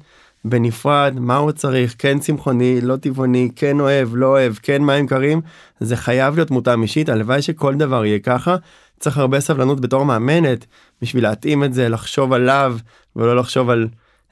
[0.44, 5.40] בנפרד, מה הוא צריך, כן צמחוני, לא טבעוני, כן אוהב, לא אוהב, כן מים קרים,
[5.80, 8.56] זה חייב להיות מותאם אישית, הלוואי שכל דבר יהיה ככה,
[9.00, 10.66] צריך הרבה סבלנות בתור מאמנת,
[11.02, 12.76] בשביל להתאים את זה, לחשוב עליו,
[13.16, 13.88] ולא לחשוב על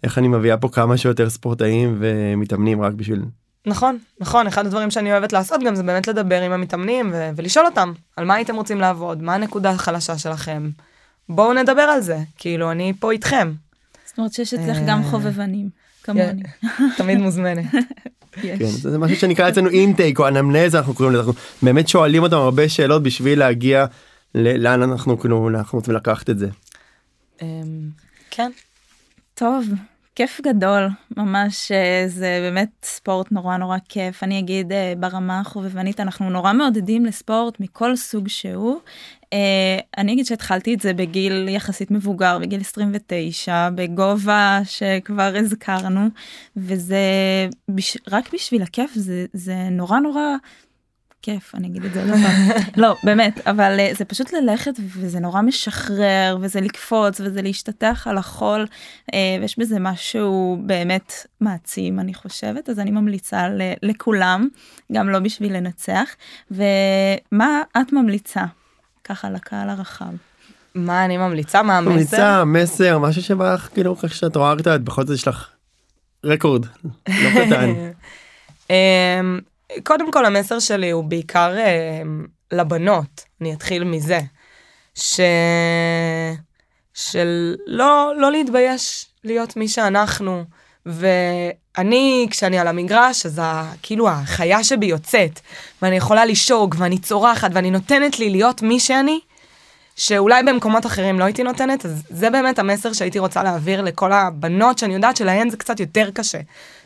[0.07, 3.23] איך אני מביאה פה כמה שיותר ספורטאים ומתאמנים רק בשביל
[3.67, 7.67] נכון נכון אחד הדברים שאני אוהבת לעשות גם זה באמת לדבר עם המתאמנים ו- ולשאול
[7.67, 10.71] אותם על מה הייתם רוצים לעבוד מה הנקודה החלשה שלכם.
[11.29, 13.53] בואו נדבר על זה כאילו אני פה איתכם
[14.07, 15.69] זאת אומרת שיש אצלך אה, גם חובבנים.
[16.03, 16.43] כמוני.
[16.97, 17.65] תמיד מוזמנת.
[18.43, 22.37] כן, זה משהו שנקרא אצלנו אינטייק או אנמנזה אנחנו קוראים לזה, אנחנו באמת שואלים אותם
[22.37, 23.87] הרבה שאלות בשביל להגיע
[24.35, 26.49] לאן אנחנו כאילו אנחנו רוצים לקחת את זה.
[27.43, 27.47] אמ,
[28.31, 28.51] כן.
[29.35, 29.65] טוב,
[30.17, 34.23] כיף גדול, ממש אה, זה באמת ספורט נורא נורא כיף.
[34.23, 38.81] אני אגיד אה, ברמה החובבנית אנחנו נורא מעודדים לספורט מכל סוג שהוא.
[39.33, 46.09] אה, אני אגיד שהתחלתי את זה בגיל יחסית מבוגר, בגיל 29, בגובה שכבר הזכרנו,
[46.57, 46.99] וזה.
[48.09, 50.37] רק בשביל הכיף, זה, זה נורא נורא
[51.27, 52.63] כיף, אני אגיד את זה עוד פעם.
[52.83, 58.19] לא, באמת, אבל אה, זה פשוט ללכת וזה נורא משחרר, וזה לקפוץ, וזה להשתטח על
[58.19, 58.67] החול,
[59.15, 64.49] אה, ויש בזה משהו באמת מעצים, אני חושבת, אז אני ממליצה ל- לכולם,
[64.93, 66.11] גם לא בשביל לנצח.
[66.51, 68.45] ומה את ממליצה,
[69.05, 70.13] ככה, לקהל הרחב?
[70.75, 71.63] מה אני ממליצה?
[71.63, 71.91] מה המסר?
[71.91, 75.49] ממליצה מסר משהו שבך כאילו איך שאת רואה קצת בכל זאת יש לך
[76.25, 76.67] רקורד
[77.09, 77.71] לא קטן.
[79.85, 84.21] קודם כל המסר שלי הוא בעיקר אמ, לבנות, אני אתחיל מזה,
[84.95, 85.21] ש...
[86.95, 90.45] של לא, לא להתבייש להיות מי שאנחנו,
[90.87, 95.41] ואני, כשאני על המגרש, אז ה, כאילו החיה שבי יוצאת,
[95.83, 99.21] ואני יכולה לשאוג, ואני צורחת, ואני נותנת לי להיות מי שאני,
[99.97, 104.79] שאולי במקומות אחרים לא הייתי נותנת, אז זה באמת המסר שהייתי רוצה להעביר לכל הבנות,
[104.79, 106.41] שאני יודעת שלהן זה קצת יותר קשה.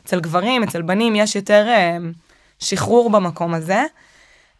[0.05, 1.99] אצל גברים, אצל בנים, יש יותר אה,
[2.61, 3.85] שחרור במקום הזה.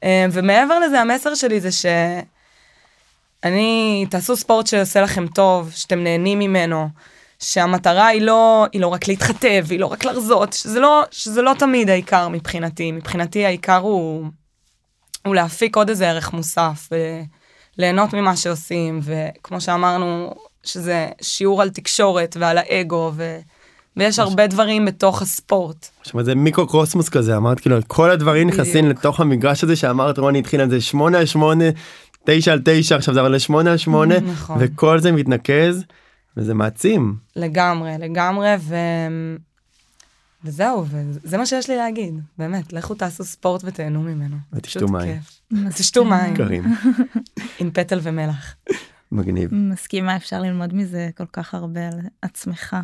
[0.05, 1.69] אה, ומעבר לזה, המסר שלי זה
[3.43, 6.89] שאני, תעשו ספורט שעושה לכם טוב, שאתם נהנים ממנו,
[7.39, 11.53] שהמטרה היא לא, היא לא רק להתחתב, היא לא רק לרזות, שזה לא, שזה לא
[11.59, 12.93] תמיד העיקר מבחינתי.
[12.93, 14.27] מבחינתי העיקר הוא,
[15.27, 16.89] הוא להפיק עוד איזה ערך מוסף,
[17.79, 20.35] וליהנות ממה שעושים, וכמו שאמרנו,
[20.65, 23.39] שזה שיעור על תקשורת ועל האגו, ו...
[23.97, 25.89] ויש הרבה דברים בתוך הספורט.
[26.03, 30.19] זאת אומרת, זה מיקרו קוסמוס כזה אמרת כאילו כל הדברים נכנסים לתוך המגרש הזה שאמרת
[30.19, 31.65] רוני התחיל על זה 8 על 8
[32.25, 34.57] 9 על 9 עכשיו זה עבר ל-8 על 8 נכון.
[34.61, 35.85] וכל זה מתנקז
[36.37, 37.17] וזה מעצים.
[37.37, 38.75] לגמרי, לגמרי, ו...
[40.45, 44.37] וזהו, וזה מה שיש לי להגיד, באמת, לכו תעשו ספורט ותהנו ממנו.
[44.53, 45.19] ותשתו מים.
[45.75, 46.65] תשתו מים, קרים.
[47.61, 48.55] עם פטל ומלח.
[49.13, 49.55] מגניב.
[49.55, 52.77] מסכימה, אפשר ללמוד מזה כל כך הרבה על עצמך.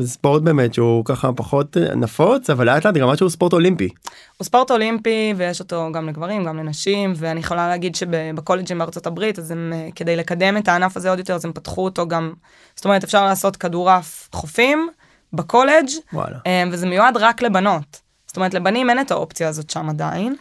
[0.00, 3.88] זה ספורט באמת שהוא ככה פחות אה, נפוץ אבל לאט לאט גם משהו ספורט אולימפי.
[4.36, 9.38] הוא ספורט אולימפי ויש אותו גם לגברים גם לנשים ואני יכולה להגיד שבקולג'ים בארצות הברית
[9.38, 12.32] אז הם אה, כדי לקדם את הענף הזה עוד יותר אז הם פתחו אותו גם
[12.76, 14.88] זאת אומרת אפשר לעשות כדורעף חופים
[15.32, 16.38] בקולג' וואלה.
[16.46, 18.00] אה, וזה מיועד רק לבנות.
[18.26, 20.34] זאת אומרת לבנים אין את האופציה הזאת שם עדיין.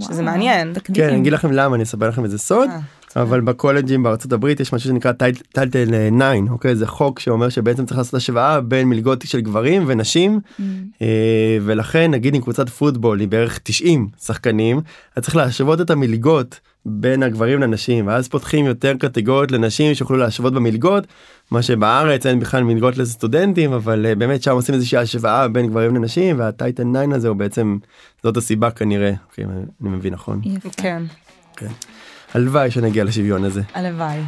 [0.00, 0.74] שזה מעניין.
[0.74, 1.04] תקדים.
[1.04, 2.70] כן אני אגיד לכם למה אני אספר לכם איזה סוד.
[3.16, 7.86] אה, אבל בקולג'ים בארצות הברית יש משהו שנקרא טייטל 9 אוקיי זה חוק שאומר שבעצם
[7.86, 10.62] צריך לעשות השוואה בין מלגות של גברים ונשים Mm.
[11.02, 14.80] אה, ולכן נגיד עם קבוצת פוטבול היא בערך 90 שחקנים
[15.16, 20.52] אז צריך להשוות את המלגות בין הגברים לנשים ואז פותחים יותר קטגוריות לנשים שיוכלו להשוות
[20.52, 21.06] במלגות
[21.50, 25.96] מה שבארץ אין בכלל מלגות לסטודנטים אבל אה, באמת שם עושים איזושהי השוואה בין גברים
[25.96, 27.78] לנשים והטייטל 9 הזה הוא בעצם
[28.22, 30.68] זאת הסיבה כנראה אוקיי, אני מבין נכון יפה.
[30.76, 31.02] כן,
[32.34, 33.62] הלוואי שנגיע לשוויון הזה.
[33.74, 34.20] הלוואי.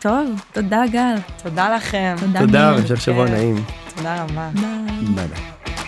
[0.00, 1.14] טוב, תודה גל.
[1.42, 2.16] תודה לכם.
[2.38, 2.72] תודה.
[2.76, 3.32] והמשך שבוע כן.
[3.32, 3.64] נעים.
[3.96, 4.50] תודה רבה.
[5.14, 5.83] ביי ביי.